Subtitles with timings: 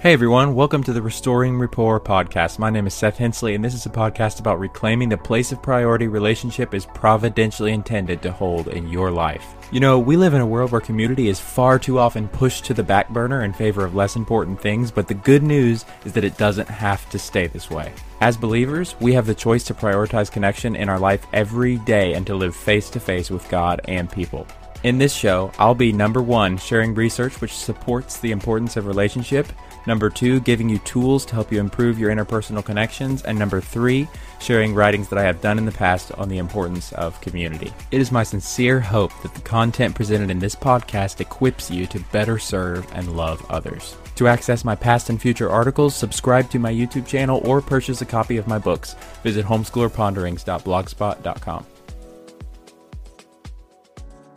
[0.00, 2.60] Hey everyone, welcome to the Restoring Rapport podcast.
[2.60, 5.60] My name is Seth Hensley, and this is a podcast about reclaiming the place of
[5.60, 9.44] priority relationship is providentially intended to hold in your life.
[9.72, 12.74] You know, we live in a world where community is far too often pushed to
[12.74, 16.22] the back burner in favor of less important things, but the good news is that
[16.22, 17.92] it doesn't have to stay this way.
[18.20, 22.24] As believers, we have the choice to prioritize connection in our life every day and
[22.28, 24.46] to live face to face with God and people.
[24.84, 29.48] In this show, I'll be number one, sharing research which supports the importance of relationship
[29.88, 33.22] Number two, giving you tools to help you improve your interpersonal connections.
[33.22, 34.06] And number three,
[34.38, 37.72] sharing writings that I have done in the past on the importance of community.
[37.90, 42.04] It is my sincere hope that the content presented in this podcast equips you to
[42.12, 43.96] better serve and love others.
[44.16, 48.06] To access my past and future articles, subscribe to my YouTube channel or purchase a
[48.06, 48.94] copy of my books.
[49.22, 51.77] Visit homeschoolerponderings.blogspot.com.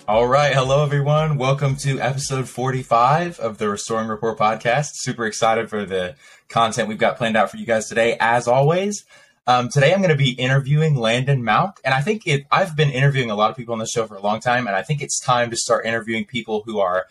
[0.08, 0.52] All right.
[0.54, 1.38] Hello, everyone.
[1.38, 4.90] Welcome to episode 45 of the Restoring Rapport podcast.
[4.94, 6.16] Super excited for the
[6.50, 8.18] content we've got planned out for you guys today.
[8.20, 9.06] As always,
[9.46, 11.80] um, today I'm going to be interviewing Landon Mauk.
[11.86, 14.16] And I think it, I've been interviewing a lot of people on the show for
[14.16, 14.66] a long time.
[14.66, 17.06] And I think it's time to start interviewing people who are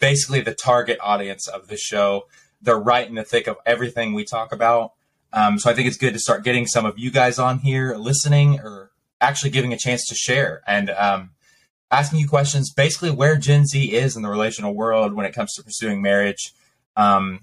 [0.00, 2.26] basically the target audience of the show.
[2.60, 4.94] They're right in the thick of everything we talk about.
[5.32, 7.94] Um, so I think it's good to start getting some of you guys on here
[7.96, 8.90] listening or
[9.20, 10.62] actually giving a chance to share.
[10.66, 11.30] And, um,
[11.92, 15.52] asking you questions, basically where Gen Z is in the relational world when it comes
[15.54, 16.52] to pursuing marriage.
[16.96, 17.42] Um,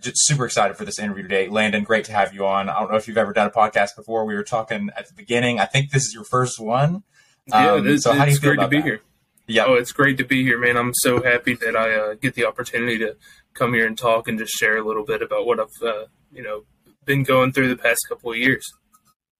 [0.00, 1.48] just super excited for this interview today.
[1.48, 2.68] Landon, great to have you on.
[2.68, 4.24] I don't know if you've ever done a podcast before.
[4.24, 5.60] We were talking at the beginning.
[5.60, 7.04] I think this is your first one.
[7.46, 8.02] Yeah, um, it is.
[8.02, 8.84] So how do you feel great to be that?
[8.84, 9.00] here.
[9.46, 9.64] Yeah.
[9.66, 10.76] Oh, it's great to be here, man.
[10.76, 13.16] I'm so happy that I uh, get the opportunity to
[13.54, 16.42] come here and talk and just share a little bit about what I've, uh, you
[16.42, 16.64] know,
[17.04, 18.66] been going through the past couple of years.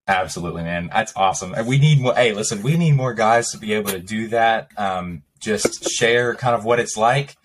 [0.09, 0.89] Absolutely, man.
[0.93, 1.55] That's awesome.
[1.67, 2.15] We need more.
[2.15, 4.71] Hey, listen, we need more guys to be able to do that.
[4.77, 7.37] Um, just share kind of what it's like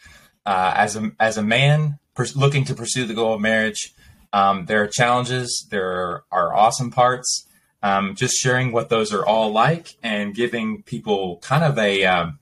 [0.46, 3.94] uh, as a as a man pers- looking to pursue the goal of marriage.
[4.32, 5.68] Um, there are challenges.
[5.72, 7.48] There are awesome parts.
[7.84, 12.38] Um, just sharing what those are all like and giving people kind of a um,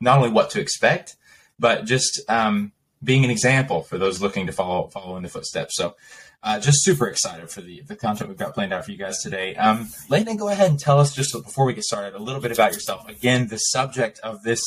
[0.00, 1.16] not only what to expect,
[1.60, 5.76] but just um, being an example for those looking to follow follow in the footsteps.
[5.76, 5.94] So
[6.42, 9.20] uh, just super excited for the, the content we've got planned out for you guys
[9.22, 9.56] today.
[9.56, 12.52] Um, Landon, go ahead and tell us just before we get started a little bit
[12.52, 13.08] about yourself.
[13.08, 14.62] Again, the subject of this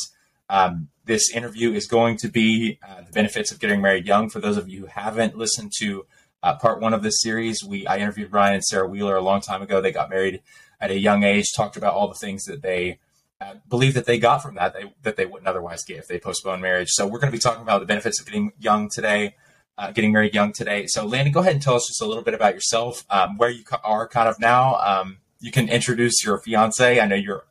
[0.49, 4.29] um, this interview is going to be uh, the benefits of getting married young.
[4.29, 6.05] For those of you who haven't listened to
[6.43, 9.39] uh, part one of this series, we I interviewed Ryan and Sarah Wheeler a long
[9.39, 9.79] time ago.
[9.79, 10.41] They got married
[10.81, 12.99] at a young age, talked about all the things that they
[13.39, 16.19] uh, believe that they got from that they, that they wouldn't otherwise get if they
[16.19, 16.89] postponed marriage.
[16.89, 19.35] So we're going to be talking about the benefits of getting young today
[19.81, 20.85] uh, getting married young today.
[20.85, 23.49] So, Landon, go ahead and tell us just a little bit about yourself, um, where
[23.49, 24.75] you are kind of now.
[24.75, 26.99] Um, you can introduce your fiance.
[26.99, 27.43] I know you're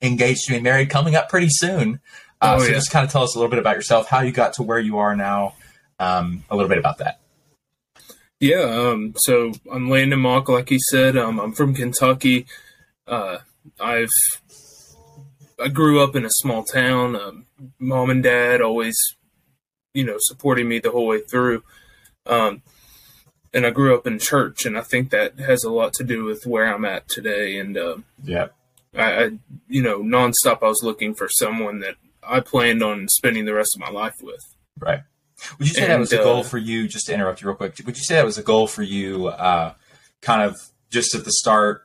[0.00, 2.00] engaged to be married coming up pretty soon.
[2.40, 2.74] Uh, oh, so, yeah.
[2.74, 4.78] just kind of tell us a little bit about yourself, how you got to where
[4.78, 5.56] you are now,
[5.98, 7.20] um, a little bit about that.
[8.40, 11.18] Yeah, um, so I'm Landon Mauk, like he said.
[11.18, 12.46] Um, I'm from Kentucky.
[13.06, 13.38] Uh,
[13.78, 14.08] I've
[15.60, 17.16] I grew up in a small town.
[17.16, 17.46] Um,
[17.78, 18.96] mom and dad always
[19.94, 21.62] you know, supporting me the whole way through.
[22.26, 22.62] Um,
[23.54, 26.24] and I grew up in church, and I think that has a lot to do
[26.24, 27.58] with where I'm at today.
[27.58, 28.48] And uh, yeah,
[28.94, 29.30] I, I,
[29.68, 33.74] you know, nonstop, I was looking for someone that I planned on spending the rest
[33.74, 34.44] of my life with.
[34.78, 35.02] Right.
[35.58, 36.88] Would you say and, that was a goal uh, for you?
[36.88, 39.28] Just to interrupt you real quick, would you say that was a goal for you,
[39.28, 39.74] uh,
[40.20, 40.56] kind of
[40.90, 41.82] just at the start,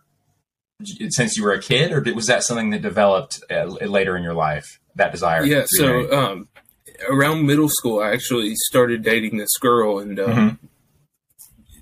[1.10, 4.34] since you were a kid, or was that something that developed uh, later in your
[4.34, 4.80] life?
[4.96, 5.44] That desire.
[5.44, 5.64] Yeah.
[5.68, 6.48] So um,
[7.10, 10.68] around middle school, I actually started dating this girl, and uh, mm-hmm.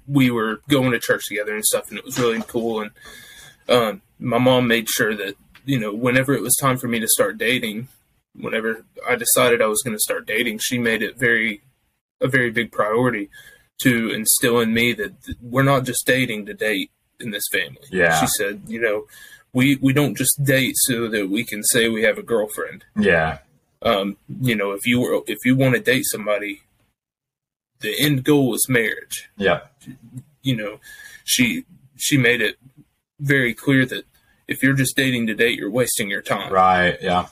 [0.07, 2.81] we were going to church together and stuff, and it was really cool.
[2.81, 2.91] And
[3.69, 5.35] um, my mom made sure that
[5.65, 7.87] you know, whenever it was time for me to start dating,
[8.33, 11.61] whenever I decided I was going to start dating, she made it very
[12.21, 13.29] a very big priority
[13.81, 17.81] to instill in me that we're not just dating to date in this family.
[17.91, 19.05] Yeah, she said, you know,
[19.53, 22.85] we we don't just date so that we can say we have a girlfriend.
[22.95, 23.39] Yeah,
[23.81, 26.61] um, you know, if you were if you want to date somebody,
[27.79, 29.29] the end goal is marriage.
[29.37, 29.61] Yeah.
[30.41, 30.79] You know,
[31.23, 31.65] she
[31.97, 32.57] she made it
[33.19, 34.05] very clear that
[34.47, 36.51] if you're just dating to date, you're wasting your time.
[36.51, 36.97] Right.
[37.01, 37.27] Yeah.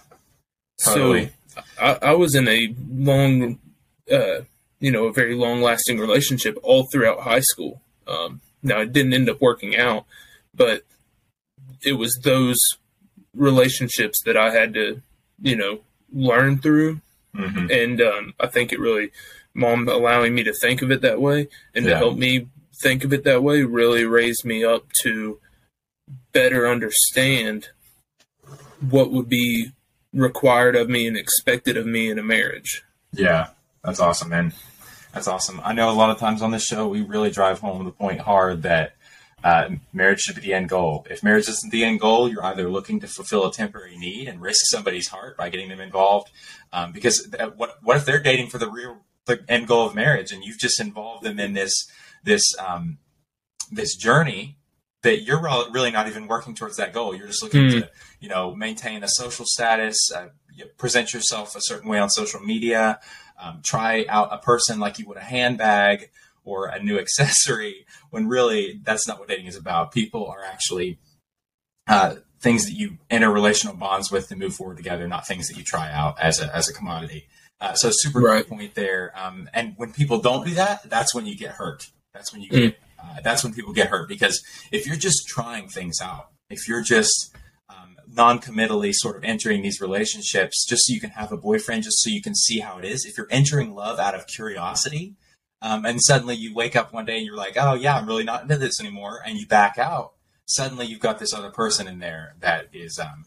[0.83, 1.31] Totally.
[1.47, 3.59] So I, I was in a long,
[4.11, 4.41] uh,
[4.79, 7.81] you know, a very long lasting relationship all throughout high school.
[8.07, 10.05] Um, now it didn't end up working out,
[10.53, 10.83] but
[11.83, 12.59] it was those
[13.35, 15.01] relationships that I had to,
[15.41, 15.81] you know,
[16.13, 17.01] learn through.
[17.35, 17.71] Mm-hmm.
[17.71, 19.11] And um, I think it really,
[19.53, 21.91] mom allowing me to think of it that way and yeah.
[21.91, 22.47] to help me
[22.81, 25.39] think of it that way really raised me up to
[26.31, 27.69] better understand
[28.89, 29.71] what would be
[30.13, 32.83] required of me and expected of me in a marriage.
[33.11, 33.49] Yeah,
[33.83, 34.53] that's awesome, man.
[35.13, 35.59] That's awesome.
[35.63, 38.21] I know a lot of times on this show we really drive home the point
[38.21, 38.93] hard that
[39.43, 41.05] uh, marriage should be the end goal.
[41.09, 44.41] If marriage isn't the end goal, you're either looking to fulfill a temporary need and
[44.41, 46.29] risk somebody's heart by getting them involved.
[46.73, 50.31] Um, because what what if they're dating for the real the end goal of marriage
[50.31, 51.89] and you've just involved them in this
[52.23, 52.97] this um,
[53.71, 54.57] this journey
[55.01, 55.41] that you're
[55.71, 57.15] really not even working towards that goal.
[57.15, 57.81] You're just looking mm.
[57.81, 57.89] to
[58.19, 60.27] you know maintain a social status, uh,
[60.77, 62.99] present yourself a certain way on social media,
[63.41, 66.09] um, try out a person like you would a handbag
[66.43, 69.91] or a new accessory when really that's not what dating is about.
[69.91, 70.99] People are actually
[71.87, 75.57] uh, things that you enter relational bonds with to move forward together, not things that
[75.57, 77.27] you try out as a, as a commodity.
[77.61, 78.47] Uh, so super right.
[78.47, 79.11] great point there.
[79.15, 81.89] Um, and when people don't do that, that's when you get hurt.
[82.13, 82.75] That's when you get, mm.
[83.03, 84.41] uh, that's when people get hurt because
[84.71, 87.35] if you're just trying things out, if you're just
[87.69, 92.01] um, non-committally sort of entering these relationships just so you can have a boyfriend, just
[92.01, 95.15] so you can see how it is, if you're entering love out of curiosity,
[95.61, 98.23] um, and suddenly you wake up one day and you're like, oh yeah, I'm really
[98.23, 100.13] not into this anymore, and you back out.
[100.45, 103.25] Suddenly you've got this other person in there that is um,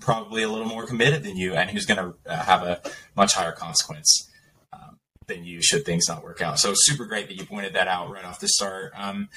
[0.00, 2.80] probably a little more committed than you, and who's going to uh, have a
[3.16, 4.30] much higher consequence
[4.72, 6.58] um, than you should things not work out.
[6.58, 8.92] So super great that you pointed that out right off the start.
[8.96, 9.28] Um,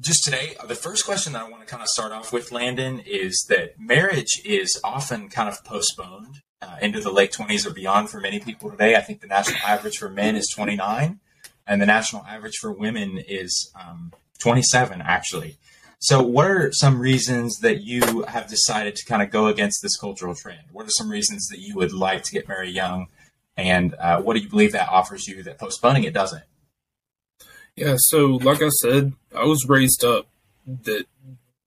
[0.00, 3.00] just today, the first question that I want to kind of start off with, Landon,
[3.06, 8.10] is that marriage is often kind of postponed uh, into the late 20s or beyond
[8.10, 8.96] for many people today.
[8.96, 11.20] I think the national average for men is 29
[11.68, 15.58] and the national average for women is um, 27 actually.
[16.00, 19.96] So, what are some reasons that you have decided to kind of go against this
[19.96, 20.62] cultural trend?
[20.72, 23.08] What are some reasons that you would like to get married young,
[23.56, 26.44] and uh, what do you believe that offers you that postponing it doesn't?
[27.74, 30.28] Yeah, so like I said, I was raised up
[30.84, 31.06] that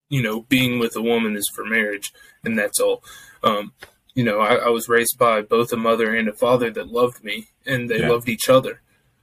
[0.09, 2.13] you know being with a woman is for marriage,
[2.43, 3.03] and that's all.
[3.43, 3.73] Um,
[4.13, 7.23] you know, I, I, was raised by both a mother and a father that loved
[7.23, 8.09] me, and they yeah.
[8.09, 8.80] loved each other.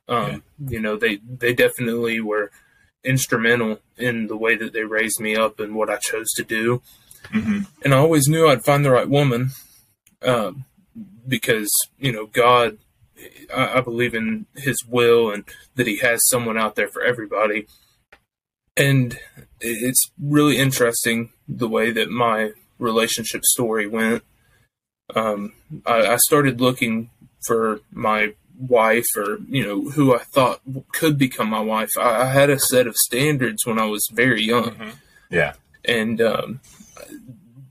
[0.08, 0.70] Um, yeah.
[0.70, 2.50] You know, they they definitely were
[3.04, 6.82] instrumental in the way that they raised me up and what I chose to do.
[7.32, 7.60] Mm-hmm.
[7.84, 9.50] And I always knew I'd find the right woman
[10.22, 10.64] um,
[11.26, 12.78] because you know God.
[13.52, 15.42] I, I believe in His will and
[15.74, 17.66] that He has someone out there for everybody.
[18.76, 19.18] And
[19.60, 24.22] it's really interesting the way that my relationship story went.
[25.14, 27.10] Um, I, I started looking
[27.44, 30.60] for my wife or you know who I thought
[30.92, 31.90] could become my wife.
[31.98, 34.70] I, I had a set of standards when I was very young.
[34.70, 34.90] Mm-hmm.
[35.30, 36.60] Yeah, and um,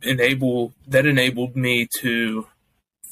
[0.01, 2.47] enable that enabled me to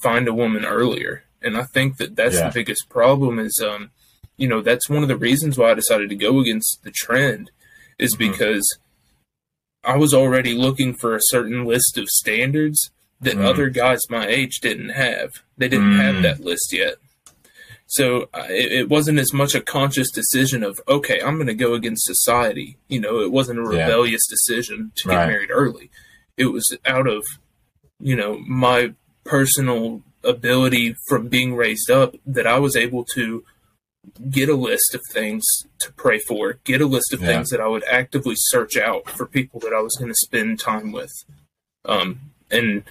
[0.02, 1.24] find a woman earlier.
[1.42, 2.48] And I think that that's yeah.
[2.48, 3.92] the biggest problem is um,
[4.38, 7.52] you know that's one of the reasons why I decided to go against the trend
[8.00, 8.32] is mm-hmm.
[8.32, 8.80] because
[9.84, 12.92] I was already looking for a certain list of standards
[13.22, 13.46] that mm.
[13.46, 15.44] other guys my age didn't have.
[15.58, 16.02] They didn't mm.
[16.02, 16.96] have that list yet.
[17.96, 21.54] So uh, it, it, wasn't as much a conscious decision of, okay, I'm going to
[21.54, 22.78] go against society.
[22.90, 24.34] You know, it wasn't a rebellious yeah.
[24.34, 25.28] decision to get right.
[25.30, 25.90] married early.
[26.36, 27.24] It was out of,
[28.02, 28.94] you know, my
[29.24, 33.46] personal ability from being raised up that I was able to
[34.30, 35.46] get a list of things
[35.80, 37.28] to pray for, get a list of yeah.
[37.28, 40.60] things that I would actively search out for people that I was going to spend
[40.60, 41.14] time with.
[41.86, 42.84] Um, and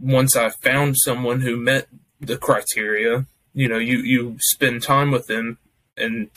[0.00, 1.86] once I found someone who met
[2.20, 5.58] the criteria, you know you you spend time with them
[5.96, 6.30] and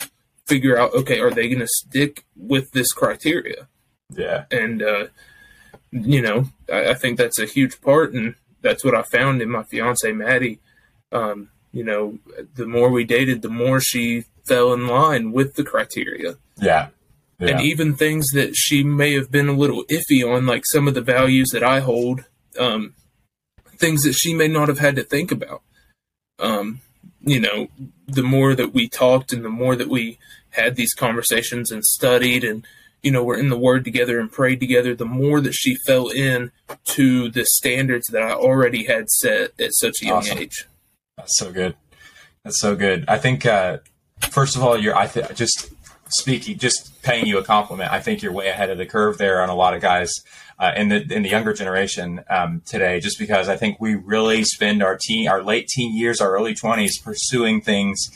[0.46, 3.68] figure out okay are they going to stick with this criteria?
[4.10, 4.44] Yeah.
[4.50, 5.06] And uh
[5.90, 9.50] you know I, I, think that's a huge part and that's what i found in
[9.50, 10.60] my fiance maddie.
[11.12, 12.18] Um you know
[12.54, 16.36] the more we dated the more she fell in line with the criteria.
[16.56, 16.88] Yeah.
[17.38, 17.48] yeah.
[17.48, 20.94] and even things that she may have been a little iffy on like some of
[20.94, 22.24] the values that i hold
[22.58, 22.94] um
[23.76, 25.62] things that she may not have had to think about.
[26.38, 26.80] Um
[27.26, 27.68] you know,
[28.06, 30.18] the more that we talked and the more that we
[30.50, 32.66] had these conversations and studied and,
[33.02, 36.08] you know, we're in the word together and prayed together, the more that she fell
[36.08, 36.52] in
[36.84, 40.38] to the standards that I already had set at such a young awesome.
[40.38, 40.66] age.
[41.16, 41.76] That's so good.
[42.44, 43.04] That's so good.
[43.08, 43.78] I think, uh,
[44.30, 45.70] first of all, you're, I th- just
[46.08, 47.90] speaking, just paying you a compliment.
[47.90, 50.12] I think you're way ahead of the curve there on a lot of guys
[50.58, 54.44] uh, in the in the younger generation um, today, just because I think we really
[54.44, 58.10] spend our teen, our late teen years, our early twenties pursuing things,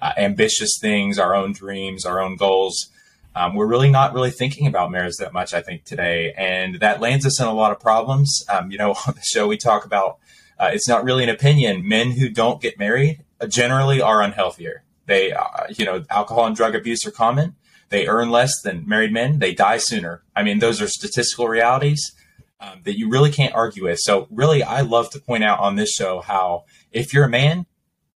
[0.00, 2.90] uh, ambitious things, our own dreams, our own goals.
[3.36, 7.00] Um, we're really not really thinking about marriage that much, I think, today, and that
[7.00, 8.44] lands us in a lot of problems.
[8.48, 10.18] Um, you know, on the show we talk about
[10.58, 11.86] uh, it's not really an opinion.
[11.86, 14.82] Men who don't get married generally are unhealthier.
[15.06, 17.56] They, uh, you know, alcohol and drug abuse are common.
[17.94, 19.38] They earn less than married men.
[19.38, 20.24] They die sooner.
[20.34, 22.10] I mean, those are statistical realities
[22.58, 24.00] um, that you really can't argue with.
[24.00, 27.66] So, really, I love to point out on this show how if you're a man,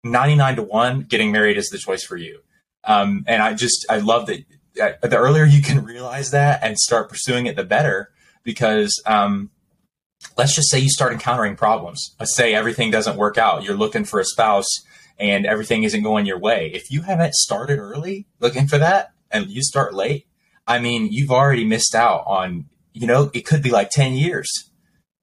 [0.05, 2.39] 99 to 1, getting married is the choice for you.
[2.85, 4.45] Um, and I just, I love that
[4.81, 8.11] uh, the earlier you can realize that and start pursuing it, the better.
[8.45, 9.49] Because um,
[10.37, 12.15] let's just say you start encountering problems.
[12.17, 13.65] Let's say everything doesn't work out.
[13.65, 14.69] You're looking for a spouse
[15.19, 16.71] and everything isn't going your way.
[16.73, 19.11] If you haven't started early looking for that
[19.43, 20.27] and you start late,
[20.67, 24.69] I mean, you've already missed out on, you know, it could be like 10 years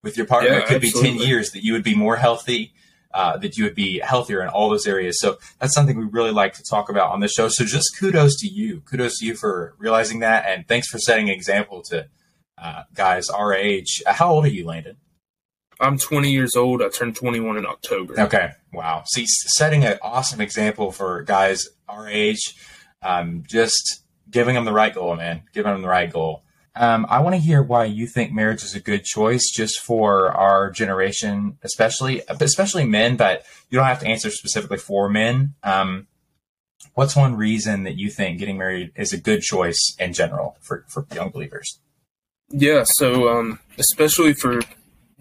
[0.03, 0.51] with your partner.
[0.51, 1.13] Yeah, it could absolutely.
[1.13, 2.73] be 10 years that you would be more healthy,
[3.15, 5.19] uh, that you would be healthier in all those areas.
[5.21, 7.49] So that's something we really like to talk about on the show.
[7.49, 8.81] So just kudos to you.
[8.81, 10.45] Kudos to you for realizing that.
[10.47, 12.09] And thanks for setting an example to
[12.59, 14.03] uh, guys our age.
[14.07, 14.97] Uh, How old are you, Landon?
[15.81, 16.81] I'm 20 years old.
[16.81, 18.21] I turned 21 in October.
[18.21, 18.53] Okay.
[18.73, 19.03] Wow.
[19.13, 22.55] See, setting an awesome example for guys our age,
[23.03, 24.02] um, just
[24.33, 25.43] giving them the right goal, man.
[25.53, 26.43] Giving them the right goal.
[26.75, 30.33] Um, I want to hear why you think marriage is a good choice just for
[30.33, 35.55] our generation, especially, especially men, but you don't have to answer specifically for men.
[35.63, 36.07] Um,
[36.95, 40.87] what's one reason that you think getting married is a good choice in general for,
[40.89, 41.79] for young believers?
[42.49, 44.61] Yeah, so um, especially for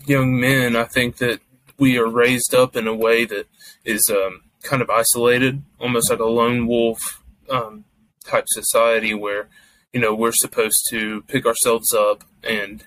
[0.06, 1.42] young men, I think that
[1.78, 3.48] we are raised up in a way that
[3.84, 7.84] is um, kind of isolated, almost like a lone wolf um,
[8.26, 9.48] type society where,
[9.94, 12.86] you know, we're supposed to pick ourselves up and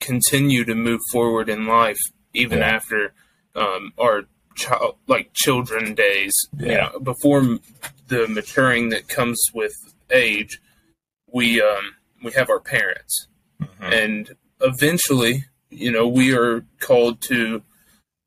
[0.00, 1.98] continue to move forward in life
[2.34, 2.68] even Yeah.
[2.68, 3.12] after
[3.54, 4.24] um, our
[4.54, 6.90] child, like children days, you Yeah.
[6.92, 7.58] know, before
[8.08, 9.72] the maturing that comes with
[10.10, 10.60] age,
[11.32, 13.26] we um, we have our parents
[13.80, 17.62] and eventually you know we are called to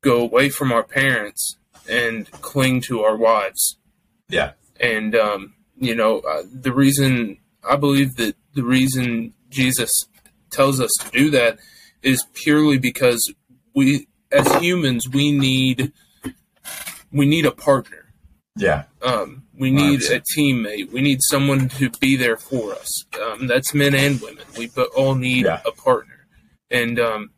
[0.02, 1.56] go away from our parents
[1.88, 3.76] and cling to our wives
[4.28, 4.52] Yeah.
[4.78, 7.36] and um, you know uh, the reason
[7.68, 9.90] i believe that the reason jesus
[10.50, 11.58] tells us to do that
[12.02, 13.32] is purely because
[13.74, 15.92] we as humans we need
[17.12, 18.12] we need a partner
[18.56, 18.84] Yeah.
[19.02, 20.90] um, we need a teammate.
[20.90, 22.88] We need someone to be there for us.
[23.22, 24.44] Um, that's men and women.
[24.56, 25.60] We all need Yeah.
[25.66, 26.26] a partner,
[26.70, 27.30] and um,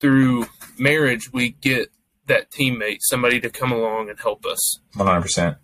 [0.00, 0.46] through
[0.78, 1.88] marriage, we get
[2.26, 4.60] that teammate, somebody to come along and help us.
[4.94, 5.56] One hundred percent.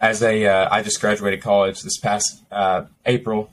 [0.00, 3.50] As a, uh, I just graduated college this past uh, April.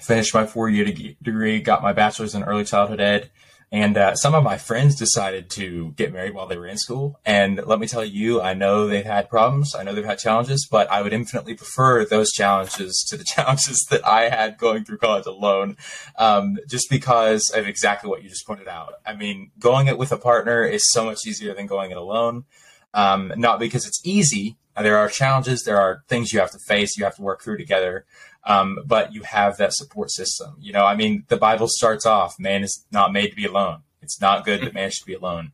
[0.00, 0.86] Finished my four-year
[1.22, 3.30] degree, got my bachelor's in early childhood ed,
[3.70, 7.20] and uh, some of my friends decided to get married while they were in school.
[7.26, 10.66] And let me tell you, I know they've had problems, I know they've had challenges,
[10.70, 14.98] but I would infinitely prefer those challenges to the challenges that I had going through
[14.98, 15.76] college alone,
[16.18, 18.94] um, just because of exactly what you just pointed out.
[19.04, 22.46] I mean, going it with a partner is so much easier than going it alone
[22.94, 24.56] um, not because it's easy.
[24.82, 27.58] There are challenges, there are things you have to face, you have to work through
[27.58, 28.04] together,
[28.44, 30.56] um, but you have that support system.
[30.60, 33.82] You know, I mean, the Bible starts off, man is not made to be alone.
[34.02, 35.52] It's not good that man should be alone.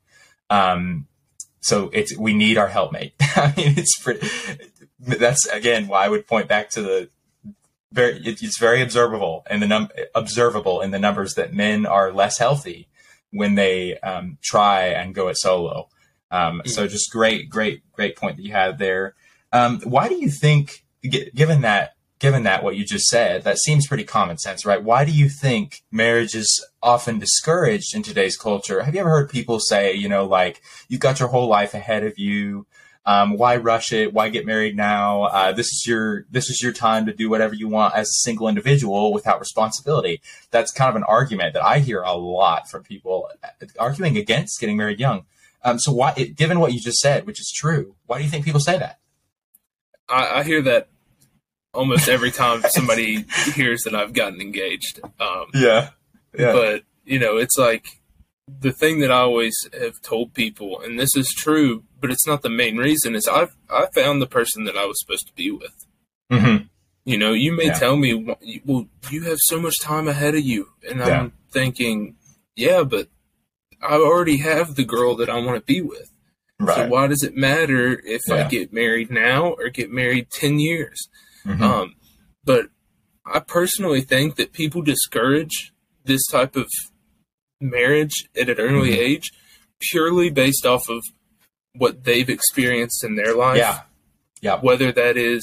[0.51, 1.07] Um,
[1.61, 3.15] so it's we need our helpmate.
[3.21, 4.29] I mean, it's pretty.
[5.01, 7.09] That's again why I would point back to the
[7.93, 8.19] very.
[8.25, 12.39] It, it's very observable and the num observable in the numbers that men are less
[12.39, 12.89] healthy
[13.33, 15.89] when they um, try and go it solo.
[16.31, 19.15] Um, So just great, great, great point that you had there.
[19.53, 23.59] Um, why do you think, gi- given that, given that what you just said, that
[23.59, 24.83] seems pretty common sense, right?
[24.83, 28.83] Why do you think marriage is often discouraged in today's culture?
[28.83, 32.05] Have you ever heard people say, you know, like you've got your whole life ahead
[32.05, 32.67] of you.
[33.05, 34.13] Um, why rush it?
[34.13, 35.25] Why get married now?
[35.25, 38.23] Uh, this is your this is your time to do whatever you want as a
[38.25, 40.21] single individual without responsibility.
[40.51, 44.59] That's kind of an argument that I hear a lot from people uh, arguing against
[44.59, 45.25] getting married young.
[45.65, 48.31] Um, so why, it, given what you just said, which is true, why do you
[48.31, 48.99] think people say that?
[50.09, 50.89] I, I hear that
[51.75, 55.01] almost every time somebody hears that I've gotten engaged.
[55.21, 55.91] Um, Yeah,
[56.39, 57.87] yeah, but you know it's like
[58.61, 62.43] the thing that i always have told people and this is true but it's not
[62.43, 65.51] the main reason is i've i found the person that i was supposed to be
[65.51, 65.87] with
[66.31, 66.57] hmm
[67.05, 67.79] you know you may Yeah.
[67.79, 68.15] tell me
[68.65, 72.17] well you have so much time ahead of you and i'm thinking
[72.55, 73.09] yeah but
[73.83, 76.11] i already have the girl that i want to be with.
[76.59, 81.09] So why does it matter if i get married now or get married 10 years?
[81.45, 81.61] Mhm.
[81.61, 81.95] um,
[82.45, 82.71] but
[83.27, 85.73] I personally think that people discourage
[86.05, 86.69] this type of
[87.61, 88.99] marriage at an early Mhm.
[88.99, 89.33] age
[89.81, 91.03] purely based off of
[91.75, 93.59] what they've experienced in their life.
[93.59, 93.81] yeah,
[94.41, 95.43] yeah, Whether that is,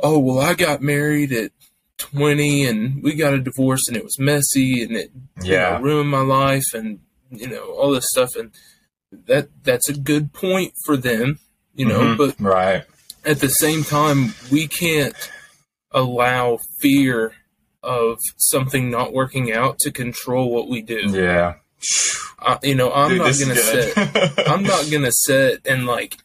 [0.00, 1.52] oh, well, I got married at
[1.98, 5.12] 20 and we got a divorce and it was messy and it
[5.44, 6.98] you know, ruined my life and,
[7.32, 8.36] you know, all this stuff.
[8.36, 8.52] And
[9.10, 11.38] that that's a good point for them,
[11.74, 12.16] you know, Mhm.
[12.18, 12.84] but right.
[13.24, 15.14] at the same time, we can't
[15.90, 17.34] allow fear
[17.82, 21.10] of something not working out to control what we do.
[21.10, 21.54] Yeah,
[22.38, 23.96] I, you know, I'm Dude, not gonna sit.
[24.48, 26.18] I'm not gonna sit and like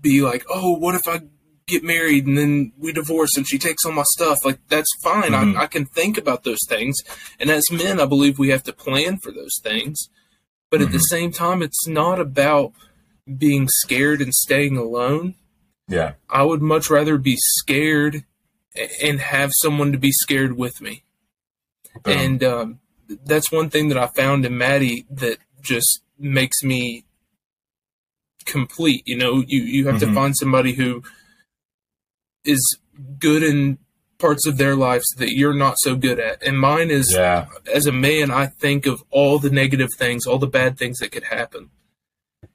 [0.00, 1.22] be like, oh, what if I
[1.66, 4.38] get married and then we divorce and she takes all my stuff?
[4.44, 5.32] Like, that's fine.
[5.32, 5.56] Mhm.
[5.56, 6.96] I, I can think about those things.
[7.40, 10.08] And as men, I believe we have to plan for those things.
[10.74, 11.02] But at the Mhm.
[11.02, 12.72] same time, it's not about
[13.38, 15.36] being scared and staying alone.
[15.86, 16.14] Yeah.
[16.28, 18.24] I would much rather be scared
[19.00, 21.04] and have someone to be scared with me.
[22.02, 22.18] Boom.
[22.18, 22.80] And um,
[23.24, 27.04] that's one thing that I found in Maddie that just makes me
[28.44, 29.04] complete.
[29.06, 30.14] You know, you, you have to Mhm.
[30.14, 31.04] find somebody who
[32.44, 32.78] is
[33.20, 33.78] good in
[34.18, 36.42] parts of their lives that you're not so good at.
[36.42, 37.46] And mine is, yeah.
[37.72, 41.12] as a man, I think of all the negative things, all the bad things that
[41.12, 41.70] could happen.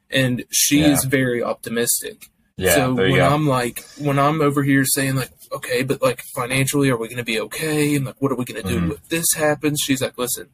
[0.09, 0.93] And she Yeah.
[0.93, 2.27] is very optimistic.
[2.57, 2.75] Yeah.
[2.75, 3.25] so when go.
[3.29, 7.17] I'm like, when I'm over here saying like, okay, but like financially, are we going
[7.17, 7.95] to be okay?
[7.95, 8.91] And like, what are we going to do Mhm.
[8.95, 9.79] if this happens?
[9.81, 10.49] She's like, listen,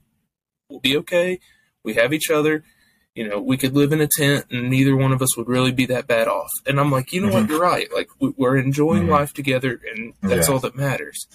[0.70, 1.40] we'll be okay.
[1.84, 2.64] We have each other.
[3.16, 5.72] You know, we could live in a tent, and neither one of us would really
[5.72, 6.50] be that bad off.
[6.68, 7.46] And I'm like, you know what?
[7.46, 7.50] Mhm.
[7.50, 7.88] You're right.
[7.94, 9.10] Like, we- we're enjoying Mhm.
[9.10, 10.54] life together, and that's Yeah.
[10.54, 11.26] all that matters.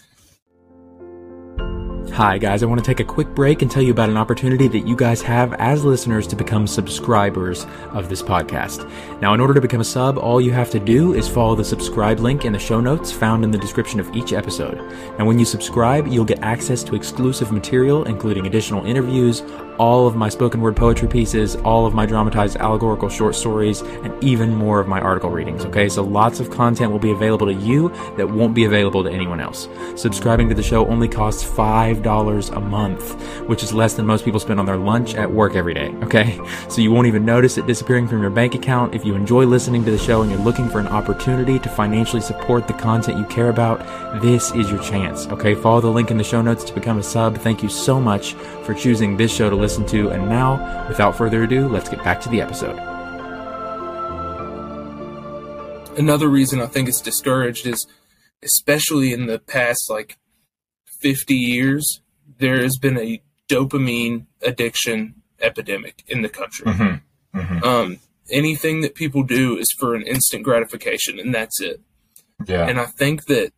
[2.08, 2.62] Hi, guys.
[2.62, 4.96] I want to take a quick break and tell you about an opportunity that you
[4.96, 8.90] guys have as listeners to become subscribers of this podcast.
[9.20, 11.64] Now, in order to become a sub, all you have to do is follow the
[11.64, 14.78] subscribe link in the show notes found in the description of each episode.
[15.18, 19.42] And when you subscribe, you'll get access to exclusive material, including additional interviews,
[19.78, 24.12] all of my spoken word poetry pieces, all of my dramatized allegorical short stories, and
[24.22, 25.64] even more of my article readings.
[25.64, 27.88] Okay, so lots of content will be available to you
[28.18, 29.68] that won't be available to anyone else.
[29.96, 31.42] Subscribing to the show only costs
[31.94, 33.12] $5 a month,
[33.48, 35.88] which is less than most people spend on their lunch at work every day.
[36.02, 38.94] Okay, so you won't even notice it disappearing from your bank account.
[38.94, 42.22] If you enjoy listening to the show and you're looking for an opportunity to financially
[42.22, 43.80] support the content you care about,
[44.20, 45.26] this is your chance.
[45.28, 47.36] Okay, follow the link in the show notes to become a sub.
[47.38, 50.10] Thank you so much for choosing this show to listen to.
[50.10, 52.78] And now, without further ado, let's get back to the episode.
[55.98, 57.86] Another reason I think it's discouraged is,
[58.42, 60.16] especially in the past like
[61.00, 62.00] 50 years,
[62.38, 66.66] there has been a dopamine addiction epidemic in the country.
[66.66, 67.02] Mhm.
[67.34, 67.64] Mhm.
[67.64, 67.98] Um,
[68.30, 71.80] anything that people do is for an instant gratification, and that's it.
[72.46, 72.66] Yeah.
[72.66, 73.52] And I think that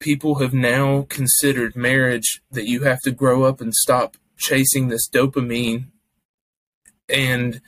[0.00, 5.08] people have now considered marriage that you have to grow up and stop chasing this
[5.08, 5.86] dopamine.
[7.08, 7.60] And,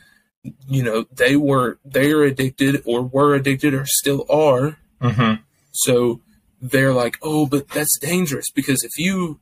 [0.69, 4.79] you know, they were, they are addicted or were addicted or still are.
[5.01, 5.41] Mhm.
[5.73, 6.21] So
[6.61, 9.41] they're like, oh, but that's dangerous because if you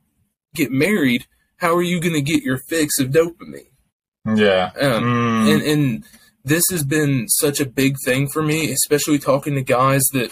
[0.53, 1.25] get married,
[1.57, 3.67] how are you going to get your fix of dopamine?
[4.25, 4.71] Yeah.
[4.79, 5.53] Um, Mm.
[5.53, 6.03] and and
[6.43, 10.31] this has been such a big thing for me, especially talking to guys that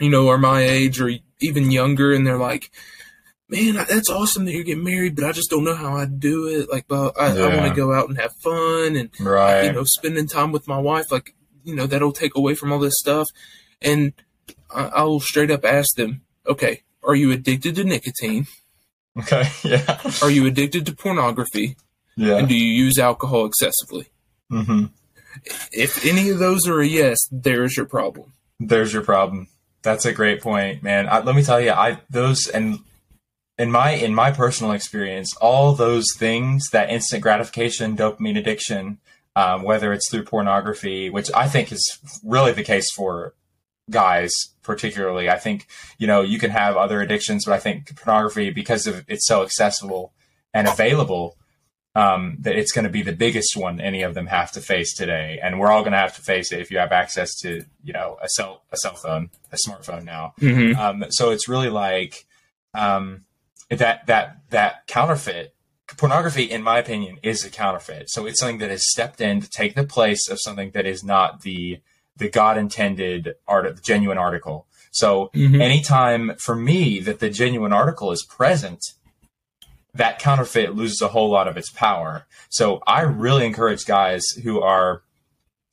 [0.00, 2.70] you know are my age or even younger, and they're like,
[3.48, 6.46] "Man, that's awesome that you're getting married, but I just don't know how I'd do
[6.46, 6.70] it.
[6.70, 9.64] Like, but I, I want to go out and have fun, and right.
[9.64, 11.10] you know, spending time with my wife.
[11.12, 13.28] Like, you know, that'll take away from all this stuff."
[13.80, 14.12] And
[14.74, 18.46] I, will straight up ask them, "Okay, are you addicted to nicotine?
[19.18, 19.48] okay.
[19.64, 20.00] Yeah.
[20.22, 21.76] Are you addicted to pornography?
[22.16, 22.36] Yeah.
[22.38, 24.08] And do you use alcohol excessively?"
[24.50, 24.86] hmm
[25.72, 28.32] If any of those are a yes, there's your problem.
[28.60, 29.48] There's your problem.
[29.82, 31.08] That's a great point, man.
[31.08, 32.78] I, let me tell you, I those and
[33.58, 38.98] in my in my personal experience, all those things that instant gratification, dopamine addiction,
[39.36, 43.34] um, whether it's through pornography, which I think is really the case for
[43.92, 45.28] guys particularly.
[45.28, 45.66] I think
[45.98, 49.42] you know you can have other addictions, but I think pornography because of it's so
[49.42, 50.12] accessible
[50.52, 51.36] and available.
[51.94, 54.94] Um, that it's going to be the biggest one any of them have to face
[54.94, 57.66] today, and we're all going to have to face it if you have access to,
[57.84, 60.32] you know, a cell a cell phone, a smartphone now.
[60.40, 60.80] Mm-hmm.
[60.80, 62.24] Um, so it's really like
[62.72, 63.26] um,
[63.68, 65.54] that that that counterfeit
[65.96, 68.10] pornography, in my opinion, is a counterfeit.
[68.10, 71.04] So it's something that has stepped in to take the place of something that is
[71.04, 71.80] not the
[72.16, 74.66] the God intended art, the genuine article.
[74.90, 75.60] So Mhm.
[75.60, 78.84] anytime for me that the genuine article is present,
[79.94, 82.26] that counterfeit loses a whole lot of its power.
[82.48, 85.02] So I really encourage guys who are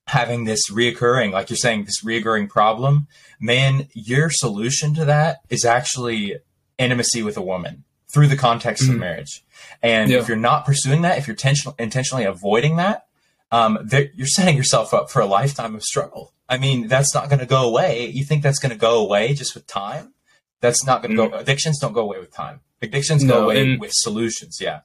[0.08, 3.08] having this reoccurring, like you're saying, this reoccurring problem.
[3.40, 6.38] Man, your solution to that is actually
[6.78, 9.00] intimacy with a woman through the context of Mhm.
[9.00, 9.44] marriage.
[9.84, 10.18] And Yeah.
[10.20, 13.06] if you're not pursuing that, if you're tension- intentionally avoiding that,
[13.52, 16.34] um, you're setting yourself up for a lifetime of struggle.
[16.48, 18.08] I mean, that's not going to go away.
[18.08, 20.14] You think that's going to go away just with time?
[20.62, 21.38] That's not going to go.
[21.38, 22.62] Addictions don't go away with time.
[22.82, 24.58] Addictions go away and- with solutions.
[24.62, 24.82] Yeah.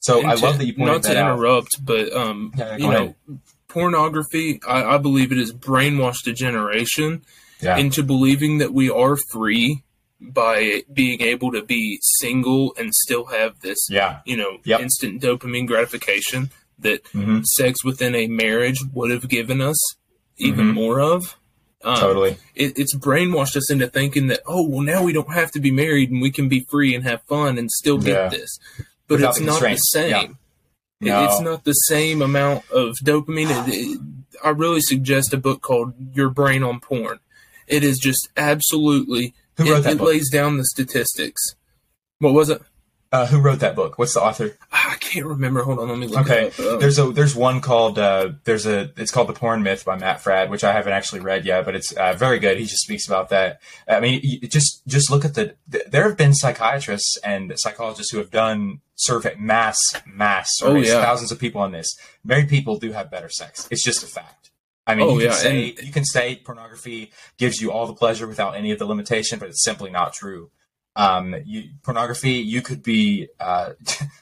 [0.00, 1.32] So I to- love that you pointed not to out.
[1.34, 3.14] interrupt, but um, Yeah, you know,
[3.68, 4.60] pornography.
[4.66, 7.22] I, I believe it has brainwashed a generation
[7.60, 7.76] Yeah.
[7.76, 9.82] into believing that we are free
[10.20, 14.20] by being able to be single and still have this, yeah.
[14.24, 14.80] you know, Yep.
[14.80, 19.78] instant dopamine gratification that hmm sex within a marriage would have given us
[20.38, 20.74] even Mhm.
[20.74, 21.36] more of.
[21.84, 22.36] Um, totally.
[22.54, 25.70] It, it's brainwashed us into thinking that oh well now we don't have to be
[25.70, 28.28] married and we can be free and have fun and still get Yeah.
[28.28, 28.58] this,
[29.08, 30.38] but Without it's not the same.
[31.00, 31.22] Yeah.
[31.22, 33.48] It- It's not the same amount of dopamine.
[33.68, 34.00] It-
[34.44, 37.20] I really suggest a book called Your Brain on Porn.
[37.66, 39.34] It is just absolutely.
[39.56, 40.08] Who it, wrote that it book?
[40.08, 41.40] lays down the statistics.
[42.18, 42.60] What was it?
[43.16, 43.98] Uh, who wrote that book?
[43.98, 44.56] What's the author?
[44.72, 45.62] Ah, I can't remember.
[45.62, 49.10] Hold on, let me look Okay, there's a there's one called uh, there's a it's
[49.10, 51.92] called the Porn Myth by Matt Fradd, which I haven't actually read yet, but it's
[51.92, 52.58] uh, very good.
[52.58, 53.60] He just speaks about that.
[53.88, 58.30] I mean, just just look at the there have been psychiatrists and psychologists who have
[58.30, 61.00] done survey mass mass Oh, yeah.
[61.02, 61.86] thousands of people on this.
[62.24, 63.66] Married people do have better sex.
[63.70, 64.50] It's just a fact.
[64.86, 67.86] I mean, Oh, you can yeah, say and- you can say pornography gives you all
[67.86, 70.50] the pleasure without any of the limitation, but it's simply not true.
[70.96, 73.74] Um, you, pornography, you could be uh,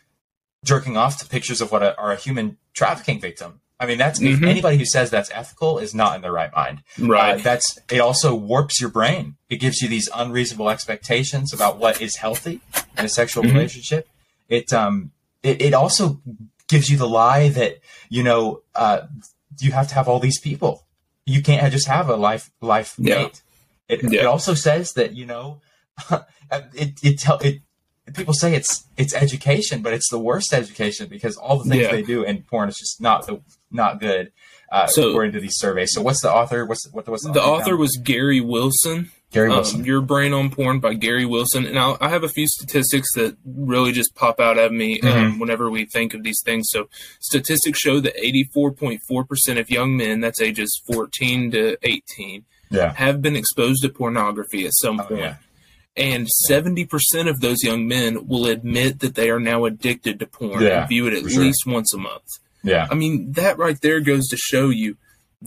[0.65, 3.61] jerking off to pictures of what a, are a human trafficking victim.
[3.79, 4.49] I mean, that's if Mhm.
[4.49, 6.83] anybody who says that's ethical is not in their right mind.
[6.99, 7.39] right.
[7.39, 7.99] Uh, that's it.
[8.01, 9.37] Also warps your brain.
[9.51, 12.61] It gives you these unreasonable expectations about what is healthy
[12.97, 13.53] in a sexual Mhm.
[13.55, 14.09] relationship.
[14.49, 15.11] It um
[15.43, 16.21] it, it also
[16.69, 19.03] gives you the lie that you know uh,
[19.61, 20.85] you have to have all these people.
[21.27, 23.17] You can't just have a life life Yeah.
[23.25, 23.43] mate.
[23.89, 24.21] It, Yeah.
[24.21, 25.61] it also says that you know
[26.75, 27.61] it it tell it.
[28.15, 31.91] People say it's it's education, but it's the worst education because all the things Yeah.
[31.93, 33.41] they do in porn is just not the
[33.71, 34.31] not good
[34.71, 35.91] uh, So- according to these surveys.
[35.93, 36.67] So what's the author?
[36.67, 37.77] What's what what's the, the author?
[37.77, 39.11] was Gary Wilson.
[39.33, 39.85] Gary Um, Wilson.
[39.85, 41.65] Your Brain on Porn by Gary Wilson.
[41.67, 45.09] And I'll, I have a few statistics that really just pop out at me um,
[45.35, 45.41] Mhm.
[45.41, 46.69] whenever we think of these things.
[46.71, 46.89] So,
[47.21, 52.93] statistics show that 84.4% of young men, that's ages 14 to 18, yeah.
[52.95, 55.21] have been exposed to pornography at some Oh, point.
[55.21, 55.37] yeah.
[55.97, 56.89] And 70%
[57.29, 60.89] of those young men will admit that they are now addicted to porn Yeah, and
[60.89, 61.43] view it at sure.
[61.45, 62.25] least once a month.
[62.65, 62.89] Yeah.
[62.91, 64.97] I mean, that right there goes to show you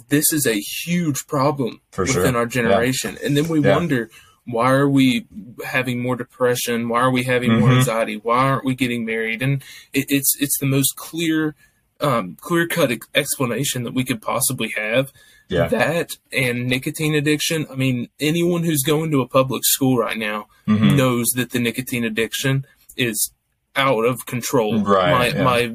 [0.09, 2.37] this is a huge problem For within sure.
[2.37, 3.17] our generation.
[3.23, 3.75] And then we Yeah.
[3.75, 4.09] wonder
[4.45, 5.25] why are we
[5.65, 6.87] having more depression?
[6.87, 7.79] Why are we having more Mhm.
[7.79, 8.15] anxiety?
[8.15, 9.41] Why aren't we getting married?
[9.41, 11.55] And it, it's it's the most clear,
[11.99, 15.11] um, clear cut ex- explanation that we could possibly have.
[15.49, 15.67] Yeah.
[15.67, 17.65] That and nicotine addiction.
[17.71, 20.95] I mean, anyone who's going to a public school right now Mhm.
[20.97, 22.65] knows that the nicotine addiction
[22.97, 23.31] is
[23.75, 24.83] out of control.
[24.83, 25.43] Right, My yeah.
[25.43, 25.73] my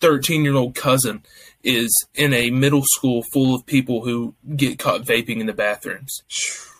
[0.00, 1.24] 13 year old cousin
[1.64, 6.22] is in a middle school full of people who get caught vaping in the bathrooms.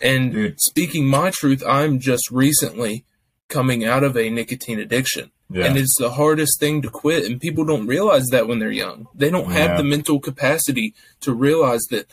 [0.01, 0.61] And Dude.
[0.61, 3.05] speaking my truth, I'm just recently
[3.49, 5.33] coming out of a nicotine addiction.
[5.51, 5.65] Yeah.
[5.65, 7.25] And it's the hardest thing to quit.
[7.25, 9.09] And people don't realize that when they're young.
[9.15, 9.77] They don't have Yeah.
[9.79, 12.07] the mental capacity to realize that,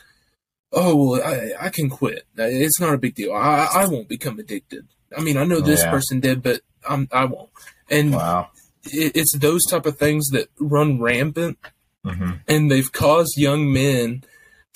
[0.71, 2.25] oh, well, I, I can quit.
[2.35, 3.33] It's not a big deal.
[3.33, 4.87] I, I won't become addicted.
[5.15, 5.91] I mean, I know this Yeah.
[5.91, 7.49] person did, but I'm, I won't.
[7.89, 8.49] And wow.
[8.85, 11.57] it, it's those type of things that run rampant
[12.03, 14.23] hmm and they've caused young men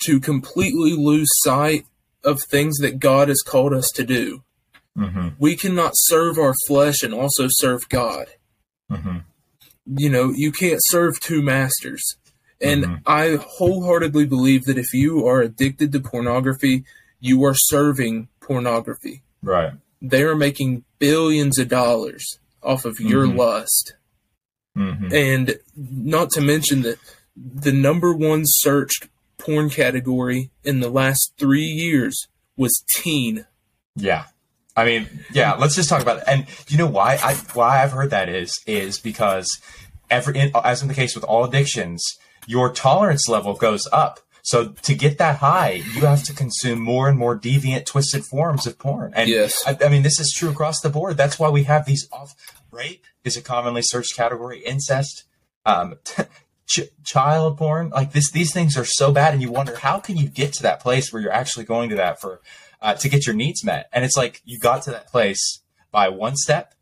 [0.04, 1.86] to completely lose sight
[2.24, 4.42] of things that God has called us to do.
[4.96, 8.26] hmm We cannot serve our flesh and also serve God.
[8.90, 9.18] hmm
[9.86, 12.16] You know, you can't serve two masters.
[12.60, 13.00] And Mhm.
[13.06, 16.84] I wholeheartedly believe that if you are addicted to pornography,
[17.20, 19.22] you are serving pornography.
[19.42, 19.72] Right.
[20.02, 23.36] They are making billions of dollars off of your Mhm.
[23.36, 23.94] lust.
[24.76, 26.98] hmm And not to mention that
[27.36, 33.46] the number one searched porn category in the last three years was teen.
[33.96, 34.26] Yeah.
[34.76, 35.54] I mean, yeah.
[35.54, 36.24] Let's just talk about it.
[36.26, 37.18] And you know why?
[37.22, 39.48] I why I've heard that is is because
[40.08, 42.02] every in, as in the case with all addictions,
[42.50, 44.18] your tolerance level goes up.
[44.42, 48.66] So to get that high, you have to consume more and more deviant, twisted forms
[48.66, 49.12] of porn.
[49.14, 49.62] And Yes.
[49.66, 51.16] I, I mean, this is true across the board.
[51.16, 52.34] That's why we have these off.
[52.72, 54.60] Rape is a commonly searched category.
[54.64, 55.24] Incest,
[55.64, 55.98] um,
[56.66, 58.30] ch- child porn, like this.
[58.32, 61.12] These things are so bad, and you wonder how can you get to that place
[61.12, 62.40] where you're actually going to that for
[62.80, 63.88] uh, to get your needs met.
[63.92, 65.60] And it's like you got to that place
[65.92, 66.74] by one step,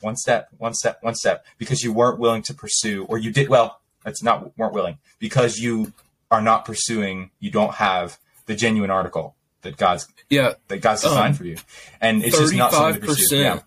[0.00, 3.48] one step, one step, one step, because you weren't willing to pursue, or you did
[3.48, 3.80] well.
[4.06, 5.92] That's not weren't willing because you
[6.30, 7.32] are not pursuing.
[7.40, 11.56] You don't have the genuine article that God's Yeah, that God's designed Um, for you,
[12.00, 13.36] and it's just not something to pursue.
[13.38, 13.60] Yeah.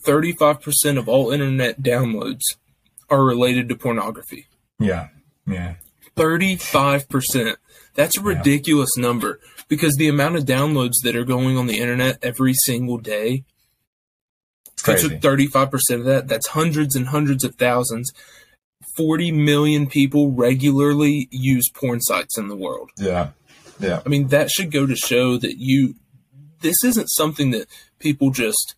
[0.00, 2.42] 35 percent of all internet downloads
[3.08, 4.46] are related to pornography.
[4.78, 5.08] Yeah.
[5.46, 5.76] Yeah.
[6.16, 7.56] 35%.
[7.94, 12.18] That's a ridiculous number because the amount of downloads that are going on the internet
[12.22, 13.44] every single day,
[14.74, 15.18] It's crazy.
[15.18, 18.12] 35% of that, that's hundreds and hundreds of thousands.
[18.96, 22.90] 40 million people regularly use porn sites in the world.
[22.98, 23.30] Yeah.
[23.80, 24.02] Yeah.
[24.04, 25.94] I mean, that should go to show that you,
[26.60, 28.74] this isn't something that people just,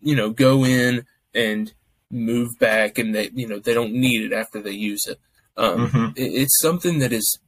[0.00, 1.72] you know, go in and
[2.10, 5.18] move back and they, you know, they don't need it after they use it.
[5.56, 6.16] Um, Mhm.
[6.18, 7.38] it- it's something that is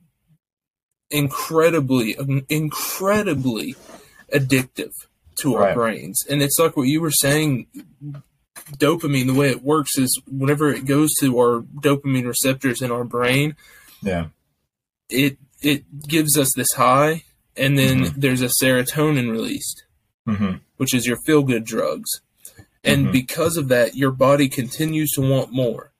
[1.10, 2.16] incredibly,
[2.48, 3.74] incredibly
[4.32, 4.92] addictive
[5.36, 6.24] to our brains.
[6.28, 7.66] And it's like what you were saying
[8.78, 13.04] dopamine, the way it works is whenever it goes to our dopamine receptors in our
[13.04, 13.56] brain,
[14.02, 14.26] Yeah.
[15.08, 18.14] it it gives us this high, and then Mhm.
[18.16, 19.84] there's a serotonin released,
[20.26, 22.08] hmm which is your feel good drugs.
[22.82, 23.12] And Mhm.
[23.12, 25.92] because of that, your body continues to want more.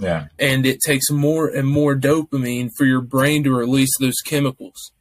[0.00, 0.28] Yeah.
[0.38, 4.92] And it takes more and more dopamine for your brain to release those chemicals.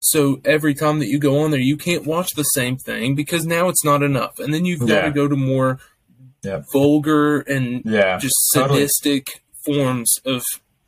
[0.00, 3.46] So every time that you go on there, you can't watch the same thing because
[3.46, 4.38] now it's not enough.
[4.38, 5.02] And then you've got Yeah.
[5.06, 5.80] to go to more
[6.44, 6.64] Yep.
[6.72, 8.18] vulgar and Yeah.
[8.18, 8.80] just totally.
[8.80, 10.42] sadistic forms of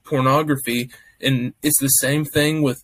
[0.04, 2.82] pornography and it's the same thing with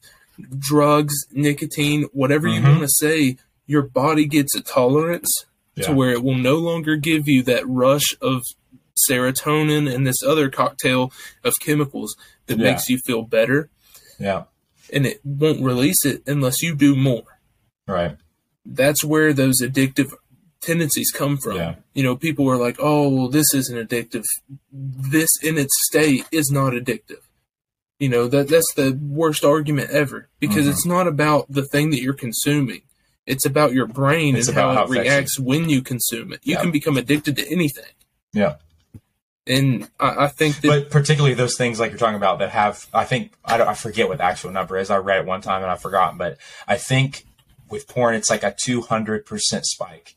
[0.58, 2.64] drugs nicotine whatever you Mhm.
[2.68, 5.86] want to say your body gets a tolerance Yeah.
[5.86, 8.42] to where it will no longer give you that rush of
[9.08, 11.12] serotonin and this other cocktail
[11.44, 12.64] of chemicals that Yeah.
[12.72, 13.68] makes you feel better
[14.18, 14.44] Yeah.
[14.92, 17.38] and it won't release it unless you do more
[17.86, 18.16] Right.
[18.64, 20.12] that's where those addictive
[20.66, 21.56] tendencies come from.
[21.56, 21.74] Yeah.
[21.94, 24.24] You know, people were like, "Oh, well, this isn't addictive.
[24.70, 27.20] This in its state is not addictive."
[27.98, 30.70] You know, that that's the worst argument ever because Mhm.
[30.70, 32.82] it's not about the thing that you're consuming.
[33.24, 36.40] It's about your brain It's and how how it reacts when you consume it.
[36.44, 36.60] You Yeah.
[36.62, 37.92] can become addicted to anything.
[38.34, 38.56] Yeah.
[39.46, 42.86] And I, I think that But particularly those things like you're talking about that have,
[42.92, 44.90] I think, I, don't, I forget what the actual number is.
[44.90, 47.24] I read it one time and I forgot, but I think
[47.70, 49.24] with porn, it's like a 200%
[49.64, 50.15] spike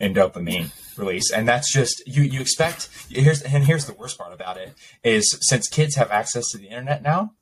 [0.00, 1.30] in dopamine release.
[1.30, 5.36] And that's just, you, you expect, here's, and here's the worst part about it is
[5.42, 7.32] since kids have access to the internet now,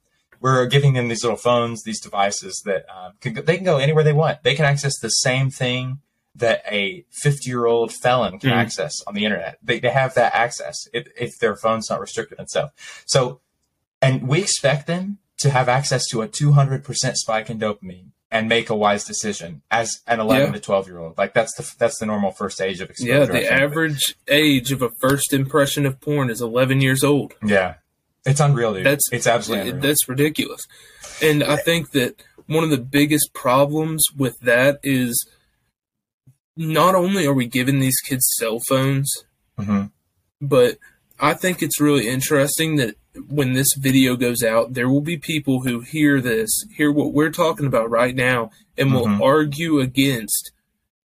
[0.41, 4.03] we're giving them these little phones, these devices that um, can, they can go anywhere
[4.05, 4.43] they want.
[4.43, 6.01] They can access the same thing
[6.35, 8.55] that a 50 year old felon can Mhm.
[8.57, 9.59] access on the internet.
[9.63, 12.71] They, they have that access if, if their phone's not restricted and stuff.
[13.07, 13.41] So,
[14.01, 16.83] and we expect them to have access to a 200%
[17.17, 20.53] spike in dopamine and make a wise decision as an 11 Yeah.
[20.55, 21.19] to 12 year old.
[21.19, 23.13] Like that's the, that's the normal first age of exposure.
[23.19, 27.35] yeah, the average age of a first impression of porn is 11 years old.
[27.45, 27.75] Yeah.
[28.25, 28.87] It's unreal, dude.
[28.87, 29.83] That's it's absolutely unreal.
[29.83, 30.63] That's ridiculous.
[31.21, 35.29] And I think that one of the biggest problems with that is
[36.57, 39.13] not only are we giving these kids cell phones,
[39.59, 39.85] hmm
[40.41, 40.79] but
[41.21, 42.97] I think it's really interesting that
[43.29, 47.31] when this video goes out, there will be people who hear this, hear what we're
[47.31, 49.21] talking about right now, and will Mhm.
[49.21, 50.53] argue against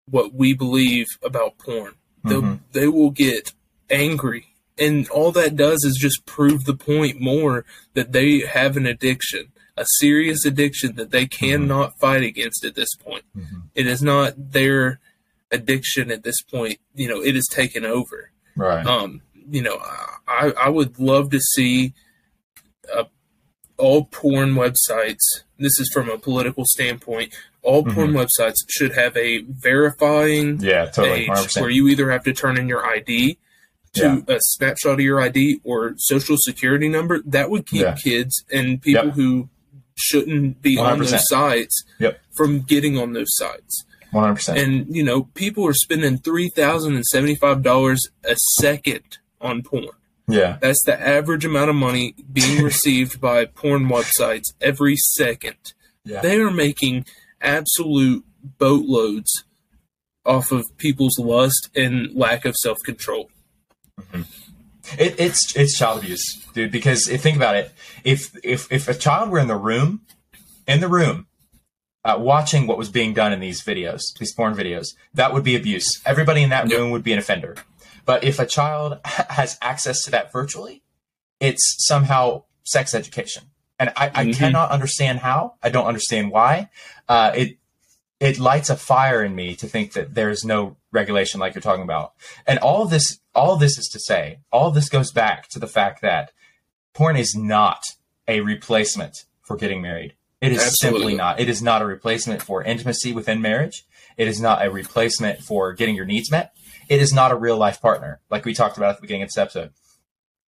[0.06, 1.94] what we believe about porn.
[2.24, 2.61] Mhm.
[2.72, 3.52] They will get
[3.90, 4.46] angry.
[4.78, 9.50] And all that does is just prove the point more that they have an addiction,
[9.76, 13.24] a serious addiction that they cannot fight against at this point.
[13.37, 13.62] Mhm.
[13.74, 15.00] It is not their
[15.50, 16.78] addiction at this point.
[16.94, 18.87] You know, it is taken over Right.
[18.87, 19.78] um, you know,
[20.26, 21.94] I, I would love to see
[22.94, 23.04] uh,
[23.76, 25.22] all porn websites.
[25.58, 27.34] This is from a political standpoint.
[27.62, 31.26] All porn websites should have a verifying yeah, totally.
[31.26, 31.61] page 100%.
[31.61, 33.38] where you either have to turn in your ID
[33.94, 37.20] to a snapshot of your ID or social security number.
[37.26, 37.94] That would keep Yeah.
[37.94, 39.14] kids and people Yep.
[39.14, 39.48] who
[39.96, 41.11] shouldn't be on 100%.
[41.11, 42.20] those sites Yep.
[42.37, 43.84] from getting on those sites.
[44.12, 44.56] 100%.
[44.58, 49.88] And you know, people are spending three thousand and seventy-five dollars a second on porn.
[50.27, 50.59] yeah.
[50.61, 55.57] That's the average amount of money being received by porn websites every second.
[56.05, 56.20] Yeah.
[56.20, 57.07] They are making
[57.40, 58.24] absolute
[58.59, 59.44] boatloads
[60.24, 63.31] off of people's lust and lack of self-control.
[64.98, 66.70] It, it's it's child abuse, dude.
[66.72, 67.72] Because if think about it,
[68.05, 70.01] if if if a child were in the room,
[70.66, 71.27] in the room,
[72.05, 75.55] uh, watching what was being done in these videos, these porn videos, that would be
[75.57, 75.87] abuse.
[76.07, 76.79] Everybody in that Yep.
[76.79, 77.57] room would be an offender.
[78.09, 80.83] But if a child has access to that virtually,
[81.40, 83.42] it's somehow sex education,
[83.79, 84.35] and I, I Mhm.
[84.35, 85.57] cannot understand how.
[85.62, 86.71] I don't understand why.
[87.07, 87.59] Uh, it
[88.18, 91.85] it lights a fire in me to think that there's no regulation like you're talking
[91.85, 92.14] about.
[92.47, 95.68] And all of this, all this is to say, all this goes back to the
[95.68, 96.33] fact that
[96.94, 97.83] porn is not
[98.27, 100.14] a replacement for getting married.
[100.40, 101.01] It is Absolutely.
[101.01, 101.38] simply not.
[101.40, 103.85] It is not a replacement for intimacy within marriage.
[104.16, 106.55] It is not a replacement for getting your needs met.
[106.88, 109.29] It is not a real life partner, like we talked about at the beginning of
[109.29, 109.72] this episode.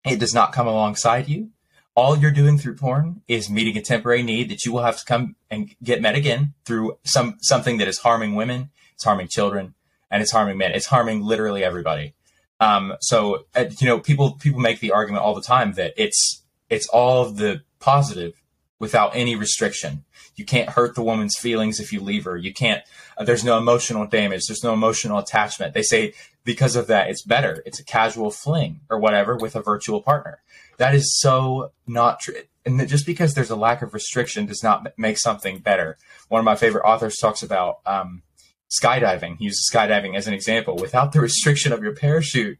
[0.05, 1.49] It does not come alongside you.
[1.95, 5.05] All you're doing through porn is meeting a temporary need that you will have to
[5.05, 9.73] come and get met again through some something that is harming women, it's harming children,
[10.11, 10.73] and it's harming men.
[10.73, 12.13] It's harming literally everybody.
[12.59, 16.43] Um, so uh, you know, people people make the argument all the time that it's
[16.69, 18.33] it's all the positive
[18.79, 20.03] without any restriction.
[20.35, 22.37] You can't hurt the woman's feelings if you leave her.
[22.37, 22.83] You can't.
[23.17, 24.43] Uh, there's no emotional damage.
[24.47, 25.73] There's no emotional attachment.
[25.73, 26.13] They say
[26.43, 27.63] because of that, it's better.
[27.65, 30.39] It's a casual fling or whatever with a virtual partner.
[30.77, 32.35] That is so not true.
[32.65, 35.97] and just because there's a lack of restriction does not make something better.
[36.29, 38.21] One of my favorite authors talks about um,
[38.69, 39.37] skydiving.
[39.37, 40.75] He uses skydiving as an example.
[40.75, 42.59] Without the restriction of your parachute,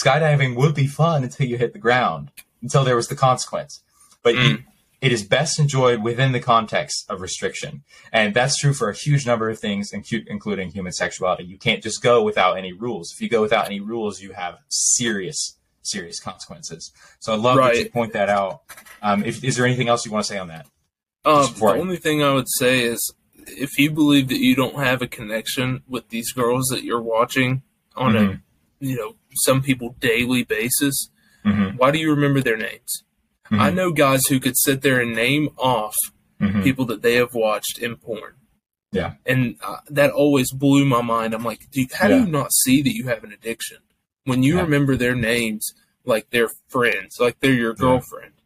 [0.00, 2.30] skydiving would be fun until you hit the ground,
[2.62, 3.82] until there was the consequence.
[4.22, 4.48] But mm.
[4.48, 4.58] you,
[5.00, 7.84] it is best enjoyed within the context of restriction.
[8.12, 11.44] And that's true for a huge number of things, including human sexuality.
[11.44, 13.12] You can't just go without any rules.
[13.12, 16.92] If you go without any rules, you have serious, serious consequences.
[17.20, 17.74] So I love right.
[17.74, 18.62] that you point that out.
[19.02, 20.66] Um, if, is there anything else you want to say on that?
[21.24, 21.78] Um, the I...
[21.78, 23.12] only thing I would say is
[23.48, 27.62] if you believe that you don't have a connection with these girls that you're watching
[27.94, 28.32] on mm-hmm.
[28.32, 28.40] a,
[28.80, 31.10] you know, some people daily basis,
[31.44, 31.76] mm-hmm.
[31.76, 33.04] why do you remember their names?
[33.46, 33.60] Mm-hmm.
[33.60, 35.94] I know guys who could sit there and name off
[36.40, 36.62] mm-hmm.
[36.62, 38.34] people that they have watched in porn.
[38.92, 39.14] Yeah.
[39.24, 41.34] And uh, that always blew my mind.
[41.34, 42.18] I'm like, dude, how yeah.
[42.18, 43.78] do you not see that you have an addiction?
[44.24, 44.62] When you yeah.
[44.62, 45.66] remember their names
[46.04, 48.32] like they're friends, like they're your girlfriend.
[48.36, 48.42] Yeah.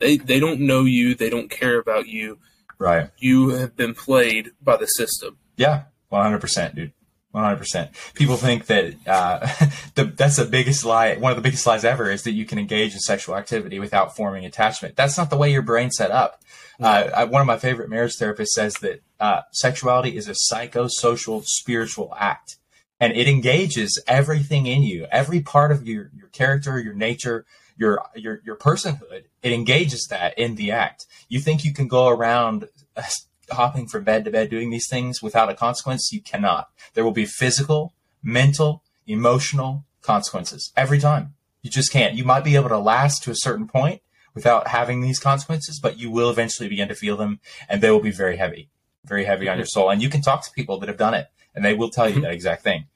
[0.00, 2.38] They they don't know you, they don't care about you.
[2.78, 3.10] Right.
[3.18, 5.38] You have been played by the system.
[5.56, 5.84] Yeah.
[6.12, 6.92] 100%, dude.
[7.34, 8.14] 100%.
[8.14, 9.40] People think that uh,
[9.94, 11.14] the, that's the biggest lie.
[11.16, 14.16] One of the biggest lies ever is that you can engage in sexual activity without
[14.16, 14.96] forming attachment.
[14.96, 16.42] That's not the way your brain's set up.
[16.80, 21.44] Uh, I, one of my favorite marriage therapists says that uh, sexuality is a psychosocial
[21.44, 22.56] spiritual act,
[23.00, 27.44] and it engages everything in you, every part of your your character, your nature,
[27.76, 29.24] your your your personhood.
[29.42, 31.06] It engages that in the act.
[31.28, 33.02] You think you can go around uh,
[33.50, 36.68] hopping from bed to bed doing these things without a consequence, you cannot.
[36.94, 41.34] There will be physical, mental, emotional consequences every time.
[41.62, 42.14] You just can't.
[42.14, 44.00] You might be able to last to a certain point
[44.34, 48.00] without having these consequences, but you will eventually begin to feel them and they will
[48.00, 48.68] be very heavy,
[49.04, 49.52] very heavy mm-hmm.
[49.52, 49.90] on your soul.
[49.90, 52.16] And you can talk to people that have done it and they will tell you
[52.16, 52.22] mm-hmm.
[52.22, 52.86] that exact thing.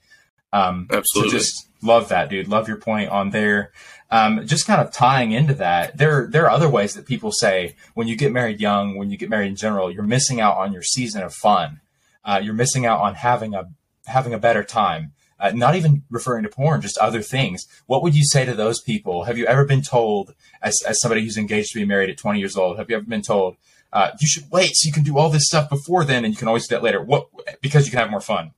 [0.53, 1.31] Um, Absolutely.
[1.31, 2.49] So just love that, dude.
[2.49, 3.73] Love your point on there.
[4.11, 7.77] Um, just kind of tying into that, there there are other ways that people say
[7.95, 10.73] when you get married young, when you get married in general, you're missing out on
[10.73, 11.81] your season of fun.
[12.23, 13.71] Uh, you're missing out on having a
[14.07, 15.12] having a better time.
[15.40, 17.66] Uh, not even referring to porn, just other things.
[17.87, 19.25] What would you say to those people?
[19.25, 22.38] Have you ever been told, as, as somebody who's engaged to be married at 20
[22.38, 23.57] years old, have you ever been told,
[23.92, 26.38] uh, you should wait so you can do all this stuff before then and you
[26.38, 27.03] can always do that later?
[27.03, 27.27] What
[27.61, 28.53] because you can have more fun.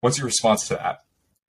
[0.00, 1.04] What's your response to that?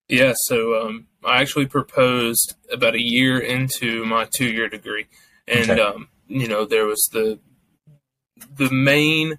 [0.08, 5.08] Yeah, so um, I actually proposed about a year into my two year degree,
[5.48, 5.82] and okay.
[5.82, 7.40] um, you know there was the
[8.58, 9.38] the main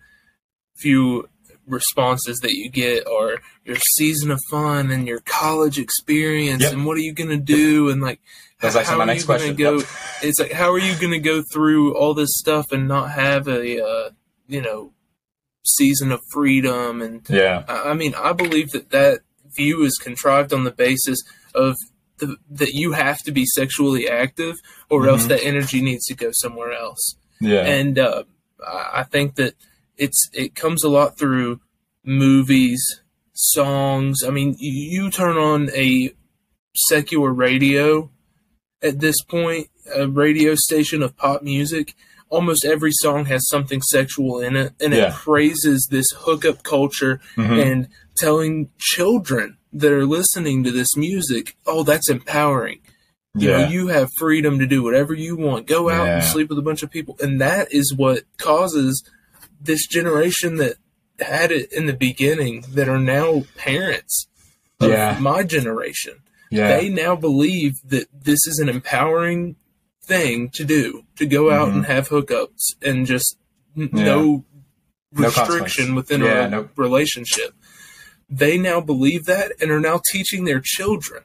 [0.77, 1.29] few
[1.67, 6.73] responses that you get are your season of fun and your college experience yep.
[6.73, 8.21] and what are you going to do and like
[8.61, 9.57] that's how, actually my next question.
[9.57, 9.83] Go,
[10.23, 13.49] it's like how are you going to go through all this stuff and not have
[13.49, 14.11] a uh,
[14.47, 14.93] you know
[15.65, 19.21] season of freedom and yeah I, I mean I believe that that
[19.57, 21.19] view is contrived on the basis
[21.57, 21.77] of
[22.19, 24.57] the, that you have to be sexually active
[24.91, 25.11] or mm-hmm.
[25.11, 27.17] else that energy needs to go somewhere else.
[27.41, 27.65] Yeah.
[27.65, 28.25] And uh,
[28.65, 29.55] I think that
[29.97, 31.61] it's it comes a lot through
[32.05, 34.23] movies, songs.
[34.27, 36.11] I mean, you, you turn on a
[36.75, 38.11] secular radio
[38.83, 41.95] at this point, a radio station of pop music,
[42.29, 45.09] almost every song has something sexual in it and yeah.
[45.09, 47.53] it praises this hookup culture mm-hmm.
[47.53, 52.81] and telling children that are listening to this music, oh, that's empowering.
[53.35, 53.57] You yeah.
[53.59, 55.67] know, you have freedom to do whatever you want.
[55.67, 56.15] Go out yeah.
[56.17, 57.17] and sleep with a bunch of people.
[57.21, 59.09] And that is what causes
[59.61, 60.77] this generation that
[61.21, 64.27] had it in the beginning that are now parents
[64.81, 65.19] of yeah.
[65.21, 66.15] my generation.
[66.51, 66.77] Yeah.
[66.77, 69.57] They now believe that this is an empowering
[70.03, 71.79] thing to do to go out mm-hmm.
[71.79, 73.37] and have hookups and just
[73.77, 74.45] n- no
[75.13, 76.69] restriction no within a no.
[76.77, 77.55] relationship
[78.29, 81.25] they now believe that and are now teaching their children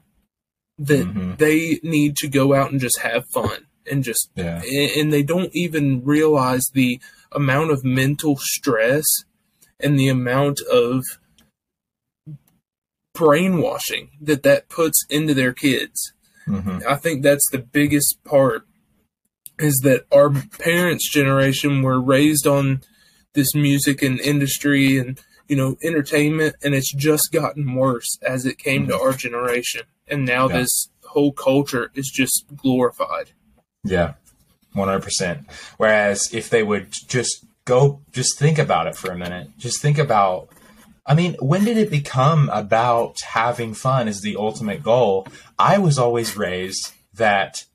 [0.78, 1.36] that mm-hmm.
[1.36, 4.62] they need to go out and just have fun and just yeah.
[4.64, 7.00] and they don't even realize the
[7.32, 9.06] amount of mental stress
[9.80, 11.04] and the amount of
[13.14, 16.14] brainwashing that that puts into their kids.
[16.48, 16.80] Mm-hmm.
[16.88, 18.66] I think that's the biggest part
[19.60, 22.82] is that our parents' generation were raised on
[23.34, 25.20] this music and industry and
[25.52, 28.92] you know, entertainment, and it's just gotten worse as it came mm-hmm.
[28.92, 29.82] to our generation.
[30.08, 30.60] And now yeah.
[30.60, 33.32] this whole culture is just glorified.
[33.84, 34.14] Yeah,
[34.74, 35.52] 100%.
[35.76, 39.98] Whereas if they would just go, just think about it for a minute, just think
[39.98, 40.48] about.
[41.06, 45.28] I mean, when did it become about having fun as the ultimate goal?
[45.60, 47.66] I was always raised that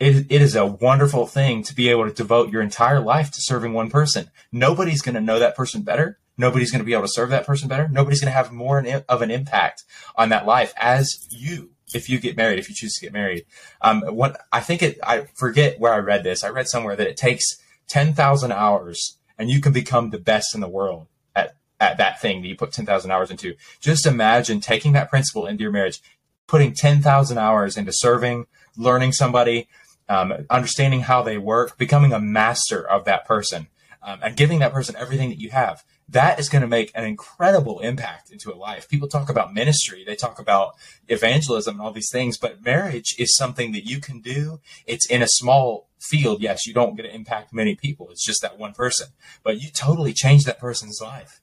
[0.00, 3.40] it, it is a wonderful thing to be able to devote your entire life to
[3.40, 4.30] serving one person.
[4.50, 6.18] Nobody's going to know that person better.
[6.40, 7.86] Nobody's going to be able to serve that person better.
[7.88, 9.84] Nobody's going to have more of an impact
[10.16, 13.44] on that life as you if you get married, if you choose to get married.
[13.82, 16.42] Um, what I think it, I forget where I read this.
[16.42, 17.44] I read somewhere that it takes
[17.88, 22.40] 10,000 hours and you can become the best in the world at, at that thing
[22.40, 23.54] that you put 10,000 hours into.
[23.80, 26.00] Just imagine taking that principle into your marriage,
[26.46, 29.68] putting 10,000 hours into serving, learning somebody,
[30.08, 33.66] um, understanding how they work, becoming a master of that person,
[34.02, 35.84] um, and giving that person everything that you have.
[36.10, 38.88] That is going to make an incredible impact into a life.
[38.88, 40.74] People talk about ministry, they talk about
[41.08, 44.60] evangelism and all these things, but marriage is something that you can do.
[44.86, 46.40] It's in a small field.
[46.40, 48.08] Yes, you don't get to impact many people.
[48.10, 49.08] It's just that one person,
[49.42, 51.40] but you totally change that person's life.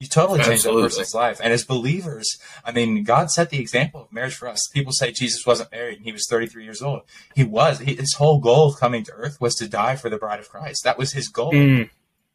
[0.00, 1.40] You totally change that person's life.
[1.42, 4.60] And as believers, I mean, God set the example of marriage for us.
[4.72, 7.02] People say Jesus wasn't married and he was 33 years old.
[7.34, 7.80] He was.
[7.80, 10.48] He, his whole goal of coming to earth was to die for the bride of
[10.48, 10.82] Christ.
[10.84, 11.52] That was his goal.
[11.52, 11.90] Mm,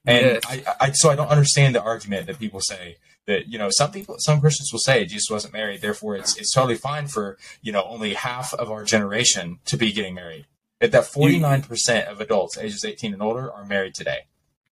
[0.06, 0.44] And Yes.
[0.48, 3.92] I, I, so I don't understand the argument that people say that you know some
[3.92, 7.72] people, some Christians will say Jesus wasn't married, therefore it's it's totally fine for you
[7.72, 10.46] know only half of our generation to be getting married.
[10.82, 14.26] That that 49 percent of adults ages 18 and older are married today.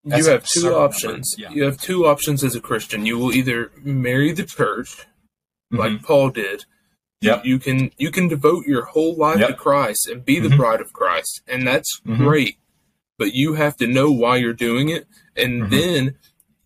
[0.04, 1.34] That's you have two options.
[1.38, 1.50] Yeah.
[1.50, 3.06] You have two options as a Christian.
[3.06, 5.06] You will either marry the church,
[5.70, 6.02] like Mhm.
[6.02, 6.64] Paul did.
[7.22, 7.46] Yep.
[7.46, 9.48] You can you can devote your whole life Yep.
[9.48, 10.56] to Christ and be the Mhm.
[10.58, 12.18] bride of Christ, and that's Mhm.
[12.18, 12.58] great.
[13.22, 15.06] But you have to know why you're doing it,
[15.36, 15.70] and Mhm.
[15.70, 16.14] then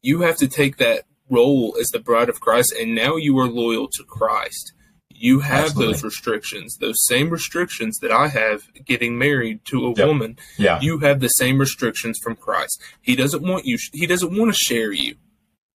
[0.00, 3.46] you have to take that role as the bride of Christ, and now you are
[3.46, 4.72] loyal to Christ.
[5.10, 5.92] You have Absolutely.
[5.92, 10.06] those restrictions, those same restrictions that I have getting married to a Yep.
[10.06, 10.80] woman Yeah.
[10.80, 12.80] you have the same restrictions from Christ.
[13.02, 13.76] He doesn't want you.
[13.92, 15.16] He doesn't want to share you.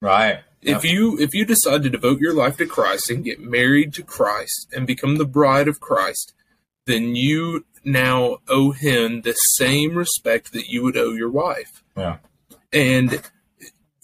[0.02, 0.40] Right.
[0.64, 4.02] If you if you decide to devote your life to Christ and get married to
[4.02, 6.34] Christ and become the bride of Christ,
[6.86, 11.84] then you now owe him the same respect that you would owe your wife.
[11.98, 12.18] Yeah.
[12.72, 13.22] And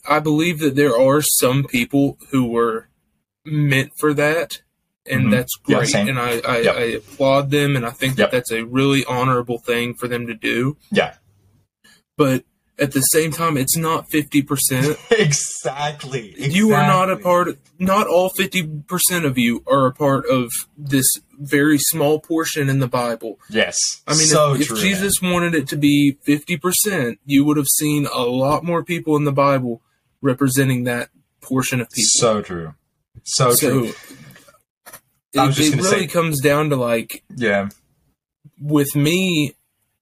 [0.07, 2.87] I believe that there are some people who were
[3.45, 4.61] meant for that,
[5.05, 5.31] and Mhm.
[5.31, 5.89] that's Yeah, great.
[5.89, 6.07] same.
[6.09, 6.75] and I, I, Yep.
[6.75, 8.31] I applaud them, and I think Yep.
[8.31, 11.15] that that's a really honorable thing for them to do Yeah.
[12.17, 12.43] but
[12.79, 16.35] at the same time it's not 50% Exactly.
[16.37, 17.23] you are not a Exactly.
[17.23, 21.07] part not all 50% of you are a part of this
[21.39, 23.77] very small portion in the bible Yes.
[24.07, 24.85] i mean so if, if true, man.
[24.85, 29.23] jesus wanted it to be 50% you would have seen a lot more people in
[29.23, 29.81] the bible
[30.21, 31.09] representing that
[31.41, 32.73] portion of people So true.
[33.23, 33.85] So, true.
[35.33, 37.69] it, I was just it really say- comes down to like Yeah.
[38.59, 39.53] with me,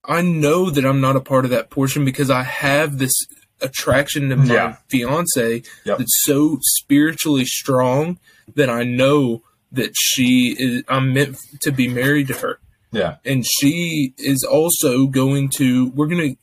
[0.07, 3.13] I know that I'm not a part of that portion because I have this
[3.61, 4.75] attraction to my Yeah.
[4.89, 5.97] fiance Yep.
[5.97, 8.19] that's so spiritually strong
[8.55, 12.59] that I know that she is I'm meant to be married to her.
[12.91, 13.15] Yeah.
[13.25, 16.37] And she is also going to we're going to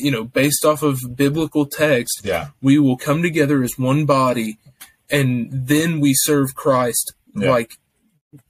[0.00, 2.48] you know, based off of biblical text, Yeah.
[2.62, 4.58] we will come together as one body
[5.10, 7.50] and then we serve Christ Yeah.
[7.50, 7.72] like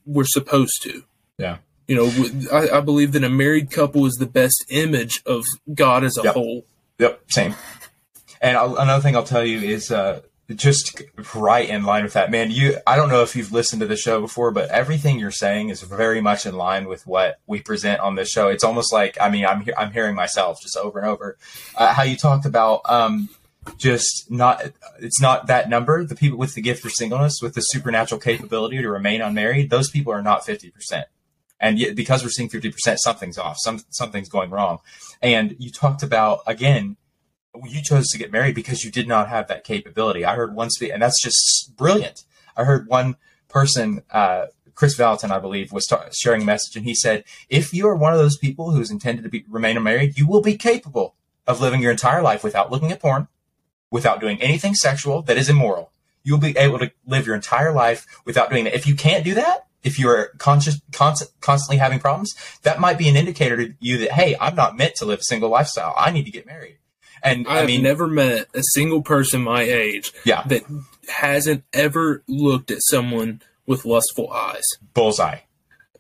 [0.05, 1.05] we're supposed to.
[1.39, 1.59] Yeah.
[1.89, 6.17] You know, I believe that a married couple is the best image of God as
[6.19, 6.35] a Yep.
[6.35, 6.67] whole.
[6.99, 7.55] Yep, same.
[8.43, 10.21] And I'll, another thing I'll tell you is uh,
[10.55, 11.03] just
[11.35, 12.51] right in line with that, man.
[12.51, 15.71] You, I don't know if you've listened to the show before, but everything you're saying
[15.71, 18.49] is very much in line with what we present on this show.
[18.49, 21.39] It's almost like, I mean, I'm he- I'm hearing myself just over and over.
[21.75, 23.31] Uh, how you talked about um,
[23.79, 24.63] just not,
[25.01, 26.05] it's not that number.
[26.05, 29.91] The people with the gift of singleness, with the supernatural capability to remain unmarried, those
[29.91, 31.07] people are not fifty percent.
[31.61, 33.57] And yet, because we're seeing fifty percent, something's off.
[33.59, 34.79] Some something's going wrong.
[35.21, 36.97] And you talked about again
[37.65, 40.25] you chose to get married because you did not have that capability.
[40.25, 42.25] I heard one speak, and that's just brilliant.
[42.57, 43.17] I heard one
[43.49, 47.73] person, uh, Chris Valentin, I believe, was ta- sharing a message, and he said, "If
[47.75, 50.57] you are one of those people who's intended to be remain unmarried, you will be
[50.57, 53.29] capable of living your entire life without looking at porn,
[53.91, 55.93] without doing anything sexual that is immoral.
[56.23, 58.75] You'll be able to live your entire life without doing that.
[58.75, 62.31] If you can't do that." If you're conscious, const- constantly having problems,
[62.63, 65.25] that might be an indicator to you that, hey, I'm not meant to live a
[65.33, 65.95] single lifestyle.
[65.97, 66.77] I need to get married.
[67.23, 70.63] And I, I, mean, never met a single person my age yeah, that
[71.09, 74.65] hasn't ever looked at someone with lustful eyes.
[74.95, 75.41] bullseye.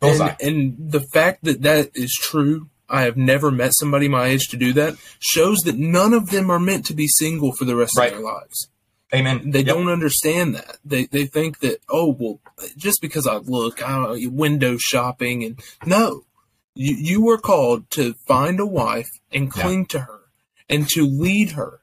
[0.00, 0.34] Bullseye.
[0.40, 4.46] And, and the fact that that is true, I have never met somebody my age
[4.50, 7.74] to do that, shows that none of them are meant to be single for the
[7.76, 8.12] rest Right.
[8.12, 8.68] of their lives.
[9.12, 9.50] Amen.
[9.50, 9.74] They Yep.
[9.74, 10.76] don't understand that.
[10.84, 12.40] They they think that oh well,
[12.76, 16.22] just because I look, I don't know, window shopping and no,
[16.74, 19.62] you you were called to find a wife and Yeah.
[19.62, 20.20] cling to her
[20.68, 21.80] and to lead her.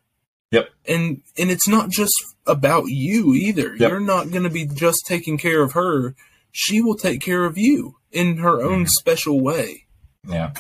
[0.51, 0.69] Yep.
[0.87, 2.13] And and it's not just
[2.47, 3.75] about you either.
[3.75, 3.89] Yep.
[3.89, 6.15] You're not going to be just taking care of her.
[6.51, 8.89] She will take care of you in her own Mhm.
[8.89, 9.85] special way.
[10.27, 10.53] Yeah.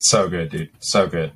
[0.00, 0.70] So good, dude.
[0.80, 1.32] So good.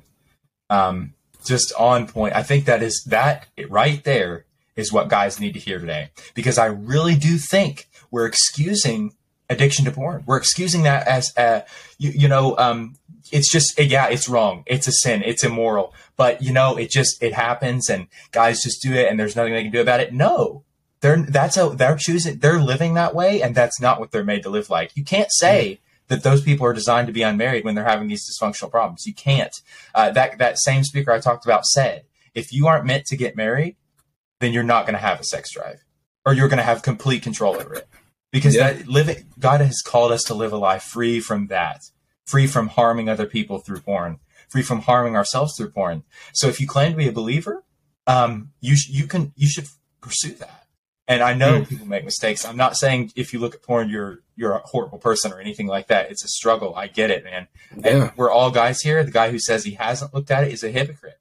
[0.69, 1.13] Um,
[1.45, 2.35] just on point.
[2.35, 4.45] I think that is that right there
[4.75, 9.13] is what guys need to hear today because I really do think we're excusing
[9.49, 10.23] addiction to porn.
[10.25, 11.61] We're excusing that as, uh,
[11.97, 12.95] you, you know, um,
[13.31, 14.63] it's just, yeah, it's wrong.
[14.67, 15.23] It's a sin.
[15.25, 15.93] It's immoral.
[16.15, 19.53] But, you know, it just, it happens and guys just do it and there's nothing
[19.53, 20.13] they can do about it.
[20.13, 20.63] No,
[21.01, 23.41] they're, that's how they're choosing, they're living that way.
[23.41, 24.95] And that's not what they're made to live like.
[24.95, 28.25] You can't say that those people are designed to be unmarried when they're having these
[28.29, 29.05] dysfunctional problems.
[29.05, 29.55] You can't.
[29.93, 33.35] Uh, that, that same speaker I talked about said, if you aren't meant to get
[33.35, 33.75] married,
[34.39, 35.83] then you're not going to have a sex drive
[36.25, 37.87] or you're going to have complete control over it
[38.31, 38.73] because Yeah.
[38.73, 41.81] that living God has called us to live a life free from that,
[42.25, 46.03] free from harming other people through porn, free from harming ourselves through porn.
[46.33, 47.63] So if you claim to be a believer,
[48.07, 49.67] um, you sh- you can you should
[50.01, 50.65] pursue that.
[51.07, 52.45] And I know people make mistakes.
[52.45, 55.65] I'm not saying if you look at porn, you're you're a horrible person or anything
[55.67, 56.11] like that.
[56.11, 56.75] It's a struggle.
[56.75, 57.47] I get it, man.
[57.83, 59.03] And we're all guys here.
[59.03, 61.19] The guy who says he hasn't looked at it is a hypocrite.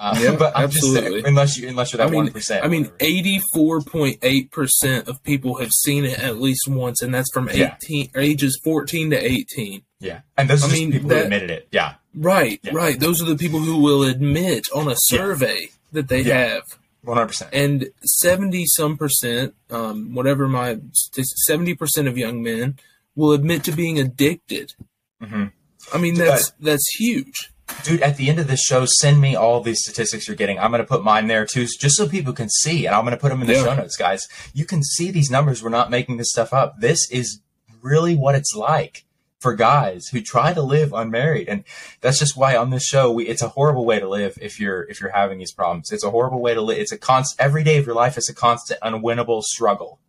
[0.00, 1.10] Uh, Yeah, but I'm just absolutely.
[1.22, 2.64] saying, unless you unless you're that one percent.
[2.64, 7.12] I mean, eighty-four point eight percent of people have seen it at least once, and
[7.12, 9.82] that's from eighteen or ages fourteen to eighteen.
[10.00, 11.68] yeah, and those are I just mean, people that- who admitted it.
[11.72, 12.72] Yeah, Right, Yeah.
[12.74, 12.98] right.
[12.98, 16.38] Those are the people who will admit on a survey that they Yeah.
[16.48, 16.62] have.
[17.02, 17.50] one hundred percent.
[17.54, 22.76] and 70 some percent um, whatever my 70 percent of young men
[23.14, 24.74] will admit to being addicted
[25.22, 25.52] Mhm.
[25.94, 27.50] i mean that's that's huge
[27.84, 30.58] dude at the end of this show send me all these statistics you're getting.
[30.58, 33.16] I'm going to put mine there too just so people can see and i'm going
[33.16, 33.64] to put them in the Yeah.
[33.64, 34.26] show notes guys.
[34.54, 36.80] You can see these numbers we're not making this stuff up.
[36.80, 37.40] This is
[37.82, 39.04] really what it's like
[39.40, 41.62] for guys who try to live unmarried and
[42.00, 44.82] that's just why on this show we, it's a horrible way to live if you're
[44.90, 45.92] if you're having these problems.
[45.92, 48.28] It's a horrible way to live it's a constant every day of your life is
[48.28, 50.00] a constant unwinnable struggle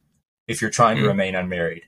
[0.47, 1.07] if you're trying to Mm.
[1.07, 1.83] remain unmarried.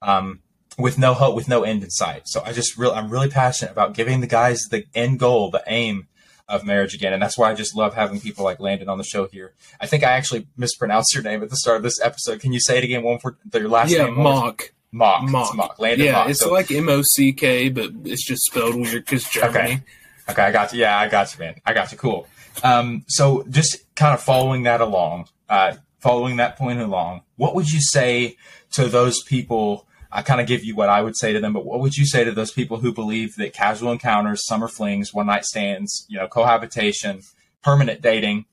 [0.00, 0.40] Um,
[0.78, 2.22] with no hope, with no end in sight.
[2.26, 5.62] So I just real, I'm really passionate about giving the guys the end goal, the
[5.66, 6.06] aim
[6.48, 9.04] of marriage again, and that's why I just love having people like Landon on the
[9.04, 9.52] show here.
[9.80, 12.40] I think I actually mispronounced your name at the start of this episode.
[12.40, 13.02] Can you say it again?
[13.02, 14.14] One for your last yeah name?
[14.14, 15.28] more- mock Mauk.
[15.28, 15.78] mock It's Mauk.
[15.78, 16.30] Landon yeah Mauk.
[16.30, 19.82] it's So- like m-o-c-k but it's just spelled weird because germany Okay.
[20.30, 20.80] Okay, I got you.
[20.80, 21.54] Yeah, I got you, man.
[21.64, 21.96] I got you.
[21.98, 22.26] Cool.
[22.62, 27.72] Um, so just kind of following that along, uh, following that point along, what would
[27.72, 28.36] you say
[28.72, 29.86] to those people?
[30.10, 32.06] I kind of give you what I would say to them, but what would you
[32.06, 36.18] say to those people who believe that casual encounters, summer flings, one night stands, you
[36.18, 37.20] know, cohabitation,
[37.62, 38.46] permanent dating?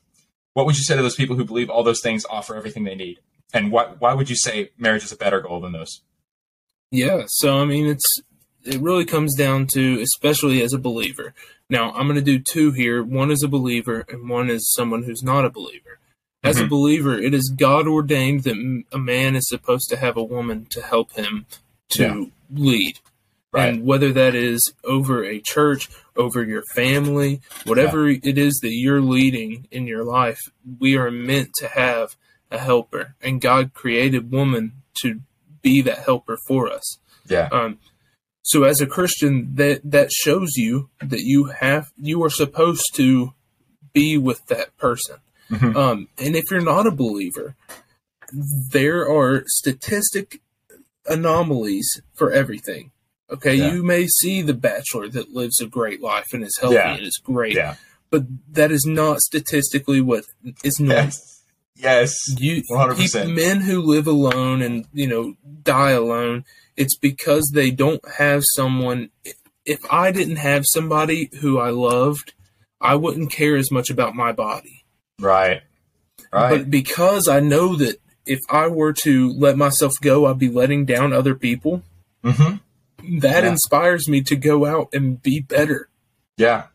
[0.54, 2.96] What would you say to those people who believe all those things offer everything they
[2.96, 3.20] need?
[3.54, 6.02] And why, why would you say marriage is a better goal than those?
[6.92, 8.22] Yeah, so I mean, it's
[8.66, 11.34] it really comes down to, especially as a believer.
[11.70, 13.04] Now, I'm going to do two here.
[13.04, 16.00] One is a believer, and one is someone who's not a believer.
[16.46, 16.70] As a Mhm.
[16.70, 20.82] believer, it is God ordained that a man is supposed to have a woman to
[20.82, 21.46] help him
[21.90, 22.26] to Yeah.
[22.54, 23.00] lead.
[23.52, 23.74] Right.
[23.74, 29.02] And whether that is over a church, over your family, whatever it is that you're
[29.02, 30.42] leading in your life,
[30.80, 32.16] we are meant to have
[32.52, 33.16] a helper.
[33.22, 35.22] And God created woman to
[35.62, 37.00] be that helper for us.
[37.30, 37.48] Yeah.
[37.52, 37.80] Um,
[38.44, 43.34] so as a Christian, that that shows you that you have you are supposed to
[43.94, 45.18] be with that person.
[45.52, 45.76] Mhm.
[45.76, 47.56] Um, and if you're not a believer,
[48.72, 50.42] there are statistic
[51.08, 52.92] anomalies for everything.
[53.30, 53.74] Okay, Yeah.
[53.74, 56.94] you may see the bachelor that lives a great life and is healthy Yeah.
[56.96, 57.76] and is great, Yeah.
[58.12, 60.26] but that is not statistically what
[60.64, 61.06] is normal.
[61.06, 61.42] Yes.
[61.76, 62.16] Yes.
[62.40, 63.28] You 100%.
[63.28, 66.46] peop- men who live alone and you know die alone.
[66.78, 69.10] It's because they don't have someone.
[69.66, 72.34] If I didn't have somebody who I loved,
[72.80, 74.85] I wouldn't care as much about my body.
[75.20, 75.62] Right.
[76.34, 76.50] Right.
[76.58, 80.86] But because I know that if I were to let myself go, I'd be letting
[80.86, 81.84] down other people.
[82.24, 82.58] mm-hmm.
[83.20, 83.52] That Yeah.
[83.52, 85.90] inspires me to go out and be better.
[86.38, 86.66] Yeah.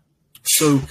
[0.45, 0.83] So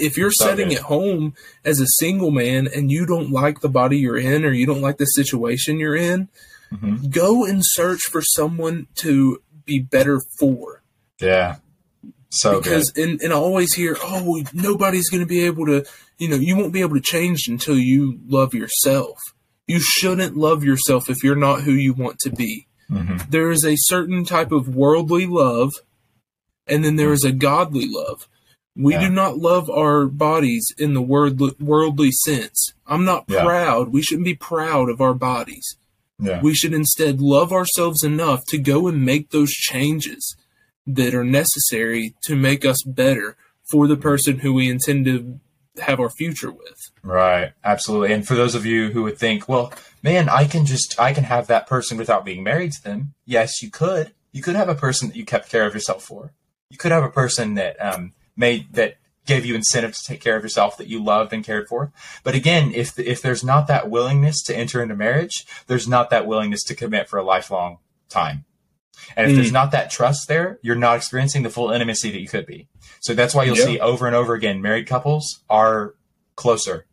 [0.00, 1.34] if you're So sitting at home
[1.64, 4.80] as a single man and you don't like the body you're in or you don't
[4.80, 6.28] like the situation you're in,
[6.72, 7.10] Mhm.
[7.10, 10.82] go and search for someone to be better for.
[11.20, 11.56] Yeah.
[12.40, 15.84] So because and, and I always hear, oh, nobody's going to be able to,
[16.18, 19.18] you know, you won't be able to change until you love yourself.
[19.66, 22.66] You shouldn't love yourself if you're not who you want to be.
[22.90, 22.98] good.
[23.00, 25.72] hmm There is a certain type of worldly love,
[26.66, 28.28] and then there is a godly love.
[28.76, 29.08] We Yeah.
[29.08, 32.74] do not love our bodies in the worldly, worldly sense.
[32.86, 33.42] I'm not Yeah.
[33.42, 33.88] proud.
[33.88, 35.76] We shouldn't be proud of our bodies.
[36.20, 36.40] Yeah.
[36.42, 40.36] We should instead love ourselves enough to go and make those changes
[40.86, 43.36] that are necessary to make us better
[43.70, 45.40] for the person who we intend to
[45.80, 46.90] have our future with.
[47.02, 47.52] Right.
[47.64, 48.12] Absolutely.
[48.12, 49.72] And for those of you who would think, well,
[50.02, 53.14] man, I can just, I can have that person without being married to them.
[53.24, 54.12] Yes, you could.
[54.32, 56.32] You could have a person that you kept care of yourself for.
[56.70, 60.36] You could have a person that, um, made, that gave you incentive to take care
[60.36, 61.92] of yourself that you loved and cared for.
[62.22, 66.26] But again, if, if there's not that willingness to enter into marriage, there's not that
[66.26, 67.78] willingness to commit for a lifelong
[68.08, 68.44] time.
[69.16, 69.36] And if Mm.
[69.36, 72.68] there's not that trust there, you're not experiencing the full intimacy that you could be.
[73.00, 73.64] So that's why you'll Yeah.
[73.64, 75.94] see over and over again married couples are
[76.34, 76.86] closer.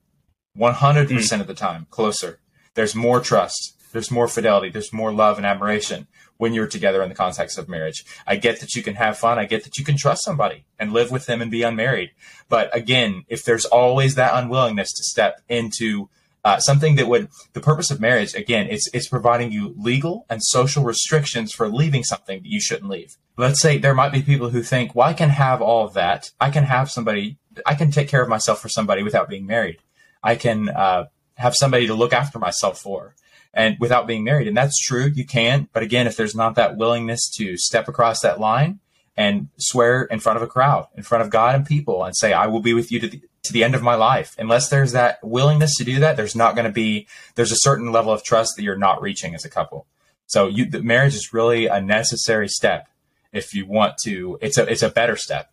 [0.56, 2.40] 100% of the time, closer.
[2.76, 3.76] There's more trust.
[3.92, 4.70] There's more fidelity.
[4.70, 8.04] There's more love and admiration when you're together in the context of marriage.
[8.26, 9.38] I get that you can have fun.
[9.38, 12.12] I get that you can trust somebody and live with them and be unmarried.
[12.50, 16.10] But again, if there's always that unwillingness to step into
[16.44, 20.44] uh, something that would the purpose of marriage again it's it's providing you legal and
[20.44, 23.16] social restrictions for leaving something that you shouldn't leave.
[23.38, 26.32] Let's say there might be people who think well i can have all of that.
[26.40, 29.80] I can have somebody i can take care of myself for somebody without being married.
[30.22, 33.16] I can uh, have somebody to look after myself for
[33.54, 34.48] and without being married.
[34.48, 38.20] And that's true you can but again if there's not that willingness to step across
[38.22, 38.80] that line
[39.16, 42.34] and swear in front of a crowd in front of god and people and say
[42.34, 44.36] i will be with you to the to the end of my life.
[44.38, 47.92] Unless there's that willingness to do that, there's not going to be there's a certain
[47.92, 49.86] level of trust that you're not reaching as a couple.
[50.26, 52.88] So you the marriage is really a necessary step
[53.32, 54.38] if you want to.
[54.42, 55.52] It's a it's a better step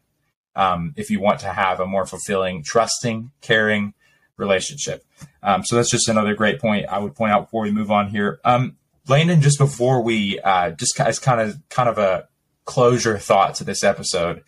[0.55, 3.95] um, if you want to have a more fulfilling, trusting, caring
[4.37, 5.05] relationship.
[5.43, 8.09] Um, so that's just another great point I would point out before we move on
[8.09, 8.41] here.
[8.45, 8.77] Um,
[9.09, 12.29] Landon, just before we uh, just as kind of kind of a
[12.65, 14.45] closure thought to this episode.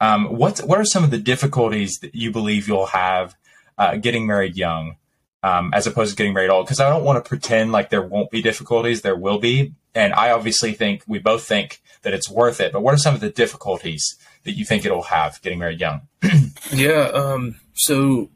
[0.00, 3.34] Um, what what are some of the difficulties that you believe you'll have
[3.78, 4.96] uh, getting married young,
[5.42, 6.66] um, as opposed to getting married old?
[6.66, 9.02] Because I don't want to pretend like there won't be difficulties.
[9.02, 12.72] There will be, and I obviously think we both think that it's worth it.
[12.72, 16.02] But what are some of the difficulties that you think it'll have getting married young?
[16.72, 18.28] Yeah, um, so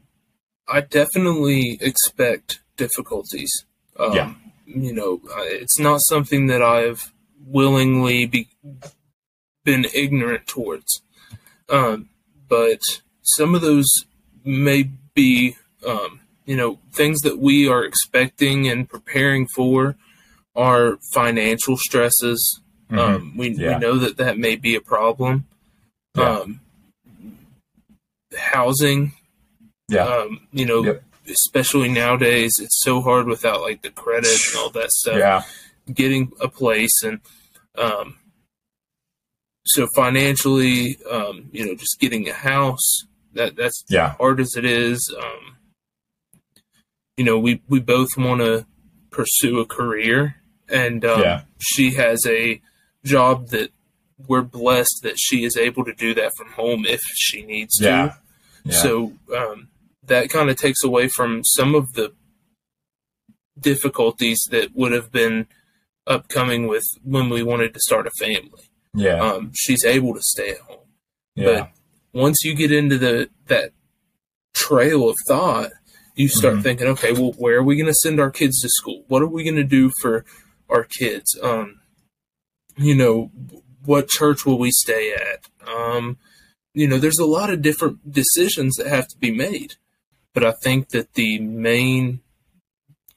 [0.67, 3.65] I definitely expect difficulties.
[3.99, 4.33] Um, Yeah.
[4.65, 7.11] You know, it's not something that I've
[7.45, 8.47] willingly be,
[9.65, 11.01] been ignorant towards.
[11.71, 12.09] Um,
[12.47, 12.81] but
[13.21, 13.89] some of those
[14.43, 15.55] may be,
[15.87, 19.95] um, you know, things that we are expecting and preparing for
[20.55, 22.59] are financial stresses.
[22.89, 23.75] Um, we, Yeah.
[23.75, 25.45] we know that that may be a problem.
[26.15, 26.39] Yeah.
[26.39, 26.59] Um,
[28.37, 29.13] housing,
[29.89, 31.03] Yeah, um, you know, Yep.
[31.29, 35.17] especially nowadays, it's so hard without like the credit and all that stuff.
[35.17, 35.43] yeah,
[35.93, 37.19] Getting a place and,
[37.77, 38.15] um,
[39.73, 44.65] so financially, um, you know, just getting a house that that's yeah, hard as it
[44.65, 45.13] is.
[45.17, 45.57] Um,
[47.17, 48.65] you know, we we both want to
[49.09, 50.35] pursue a career,
[50.69, 51.41] and um, Yeah.
[51.59, 52.61] she has a
[53.03, 53.71] job that
[54.27, 57.85] we're blessed that she is able to do that from home if she needs to.
[57.85, 58.13] yeah,
[58.65, 58.71] yeah.
[58.73, 59.69] So um,
[60.05, 62.13] that kind of takes away from some of the
[63.59, 65.47] difficulties that would have been
[66.07, 68.69] upcoming with when we wanted to start a family.
[68.93, 70.87] Yeah, Um, she's able to stay at home.
[71.35, 71.71] yeah, But
[72.19, 73.71] once you get into the that
[74.53, 75.71] trail of thought,
[76.15, 76.63] you start Mhm.
[76.63, 79.05] thinking, okay, well, where are we going to send our kids to school?
[79.07, 80.25] What are we going to do for
[80.69, 81.37] our kids?
[81.41, 81.79] Um,
[82.77, 83.31] you know,
[83.85, 85.47] what church will we stay at?
[85.67, 86.17] Um,
[86.73, 89.75] you know, there's a lot of different decisions that have to be made.
[90.33, 92.21] But I think that the main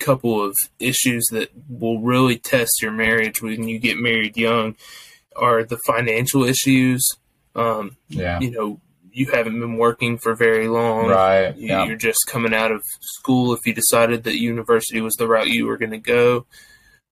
[0.01, 4.77] couple of issues that will really test your marriage when you get married young
[5.37, 7.07] are the financial issues.
[7.55, 8.41] Um, yeah.
[8.41, 8.81] you know,
[9.13, 11.09] you haven't been working for very long.
[11.09, 11.57] Right.
[11.57, 11.85] You, Yeah.
[11.87, 13.55] You're just coming out of school.
[13.55, 16.47] If you decided that university was the route you were going to go,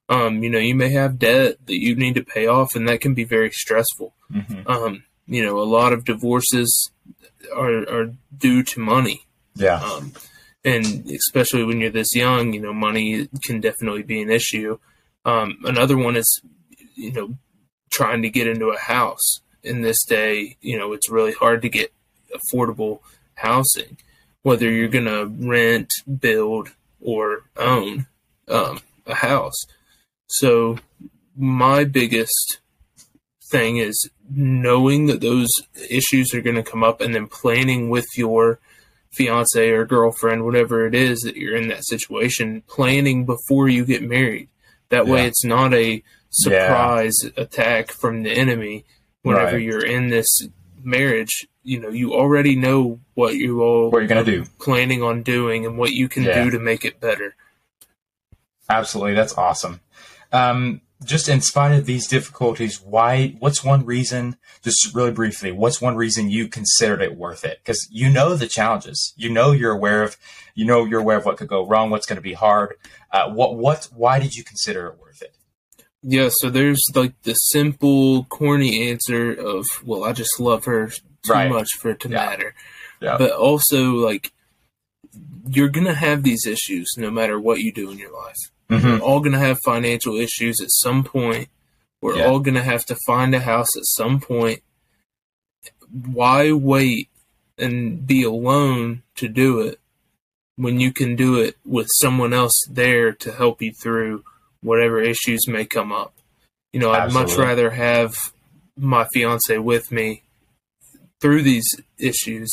[0.09, 3.01] um, you know, you may have debt that you need to pay off, and that
[3.01, 4.15] can be very stressful.
[4.33, 4.69] Mhm.
[4.69, 6.91] Um, you know, a lot of divorces
[7.55, 9.27] are, are due to money.
[9.55, 9.81] Yeah.
[9.81, 10.13] Um,
[10.65, 14.79] and especially when you're this young, you know, money can definitely be an issue.
[15.25, 16.43] Um, another one is,
[16.95, 17.37] you know,
[17.93, 19.41] trying to get into a house.
[19.63, 21.93] In this day, you know, it's really hard to get
[22.35, 22.99] affordable
[23.35, 23.97] housing,
[24.43, 26.71] whether you're going to rent, build,
[27.01, 28.07] or own
[28.49, 29.67] um, a house.
[30.27, 30.79] So,
[31.37, 32.59] my biggest
[33.51, 35.51] thing is knowing that those
[35.89, 38.59] issues are going to come up and then planning with your
[39.13, 44.03] fiance or girlfriend, whatever it is that you're in that situation, planning before you get
[44.03, 44.49] married.
[44.89, 46.03] That way, it's not a
[46.33, 48.85] surprise attack from the enemy
[49.23, 49.63] whenever Right.
[49.63, 50.29] you're in this
[50.83, 51.47] marriage.
[51.63, 54.45] You know, you already know what you all What you're gonna do.
[54.59, 56.43] planning on doing and what you can Yeah.
[56.45, 57.37] do to make it better.
[58.69, 59.81] Absolutely, that's awesome.
[60.33, 63.35] Um, just in spite of these difficulties, why?
[63.41, 64.37] What's one reason?
[64.63, 67.59] Just really briefly, what's one reason you considered it worth it?
[67.63, 70.17] Because you know the challenges, you know you're aware of,
[70.55, 72.75] you know you're aware of what could go wrong, what's going to be hard.
[73.11, 73.57] Uh, what?
[73.57, 73.89] What?
[73.95, 75.35] Why did you consider it worth it?
[76.03, 81.33] Yeah, so there's like the simple, corny answer of, well, I just love her too
[81.33, 81.51] Right.
[81.51, 82.17] much for it to Yeah.
[82.17, 82.55] matter.
[83.01, 83.17] Yeah.
[83.19, 84.33] But also, like,
[85.47, 88.37] you're going to have these issues no matter what you do in your life.
[88.71, 88.83] Mhm.
[88.83, 91.49] You're all going to have financial issues at some point
[92.01, 92.27] We're Yeah.
[92.27, 94.61] all going to have to find a house at some point.
[95.89, 97.09] Why wait
[97.57, 99.79] and be alone to do it
[100.57, 104.25] when you can do it with someone else there to help you through
[104.63, 106.15] whatever issues may come up?
[106.73, 108.33] You know, I'd much rather have
[108.77, 110.23] my fiance with me
[111.21, 112.53] through these issues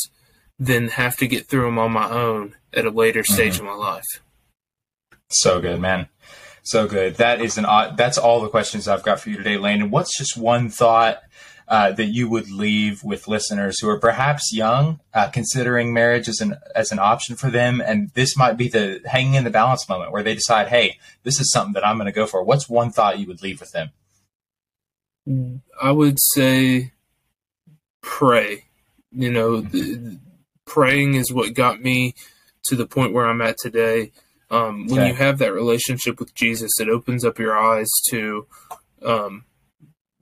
[0.58, 3.32] than have to get through them on my own at a later mm-hmm.
[3.32, 4.04] stage of my life.
[5.30, 6.08] So good, man.
[6.62, 7.16] So good.
[7.16, 9.90] That is an odd, that's all the questions I've got for you today, Landon.
[9.90, 11.22] What's just one thought
[11.70, 16.40] uh, that you would leave with listeners who are perhaps young, uh, considering marriage as
[16.40, 19.88] an as an option for them, and this might be the hanging in the balance
[19.88, 22.42] moment where they decide, hey, this is something that I'm going to go for.
[22.42, 23.90] What's one thought you would leave with them?
[25.80, 26.92] I would say
[28.02, 28.64] pray.
[29.12, 29.98] You know, th-
[30.64, 32.14] praying is what got me
[32.64, 34.10] to the point where I'm at today.
[34.50, 35.08] Um, when Okay.
[35.08, 38.46] you have that relationship with Jesus, it opens up your eyes to
[39.04, 39.44] um,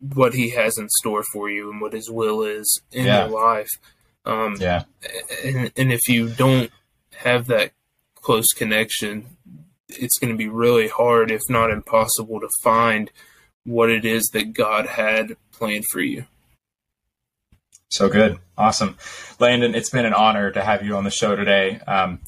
[0.01, 3.27] what He has in store for you and what His will is in Yeah.
[3.27, 3.71] your life.
[4.25, 4.85] Um, Yeah,
[5.45, 6.71] and, and if you don't
[7.17, 7.73] have that
[8.15, 9.37] close connection,
[9.89, 13.11] it's going to be really hard, if not impossible, to find
[13.65, 16.27] what it is that God had planned for you.
[17.91, 18.97] so good, awesome,
[19.41, 19.75] Landon.
[19.75, 21.79] It's been an honor to have you on the show today.
[21.87, 22.21] Um,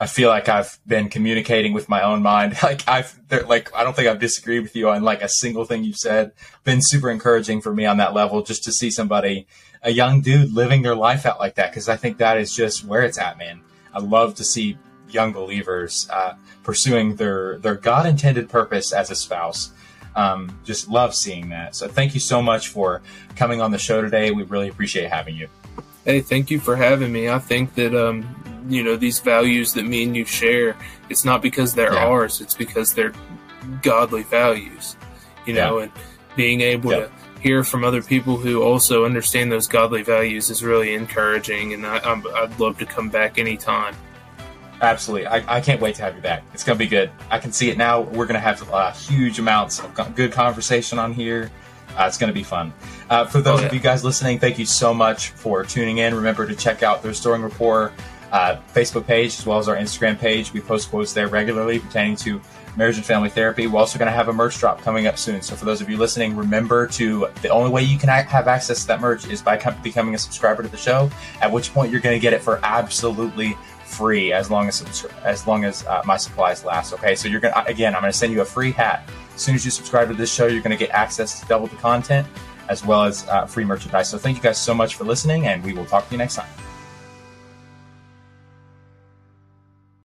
[0.00, 2.56] I feel like I've been communicating with my own mind.
[2.62, 5.84] Like I've, like I don't think I've disagreed with you on like a single thing
[5.84, 6.32] you've said.
[6.64, 9.46] Been super encouraging for me on that level, just to see somebody,
[9.82, 11.70] a young dude, living their life out like that.
[11.70, 13.60] Because I think that is just where it's at, man.
[13.92, 14.76] I love to see
[15.08, 19.70] young believers uh, pursuing their their God intended purpose as a spouse.
[20.14, 21.74] Um, just love seeing that.
[21.74, 23.02] So thank you so much for
[23.36, 24.30] coming on the show today.
[24.30, 25.48] We really appreciate having you.
[26.04, 27.28] Hey, thank you for having me.
[27.28, 28.22] I think that um,
[28.68, 30.76] you know these values that me and you share.
[31.08, 32.06] It's not because they're Yeah.
[32.06, 33.12] ours; it's because they're
[33.82, 34.96] godly values.
[35.46, 35.92] You know, and
[36.36, 36.98] being able Yeah.
[37.00, 41.72] to hear from other people who also understand those godly values is really encouraging.
[41.72, 43.94] And I, I'm, I'd love to come back anytime.
[44.80, 45.26] Absolutely.
[45.26, 46.44] I, I can't wait to have you back.
[46.54, 47.10] It's going to be good.
[47.30, 48.00] I can see it now.
[48.02, 51.50] We're going to have uh, huge amounts of good conversation on here.
[51.98, 52.72] Uh, it's going to be fun.
[53.10, 53.68] Uh, for those Oh, yeah.
[53.68, 56.14] of you guys listening, thank you so much for tuning in.
[56.14, 57.92] Remember to check out the Restoring Rapport
[58.32, 60.52] uh, Facebook page as well as our Instagram page.
[60.52, 62.40] We post quotes there regularly pertaining to
[62.76, 63.66] marriage and family therapy.
[63.66, 65.42] We're also going to have a merch drop coming up soon.
[65.42, 68.82] So for those of you listening, remember to the only way you can have access
[68.82, 71.10] to that merch is by com- becoming a subscriber to the show.
[71.40, 73.56] At which point you're going to get it for absolutely
[73.88, 76.92] free as long as as long as uh, my supplies last.
[76.92, 79.64] Okay, so you're gonna again, I'm gonna send you a free hat as soon as
[79.64, 80.46] you subscribe to this show.
[80.46, 82.26] You're gonna get access to double the content
[82.68, 84.10] as well as uh, free merchandise.
[84.10, 86.36] So thank you guys so much for listening, and we will talk to you next
[86.36, 86.67] time.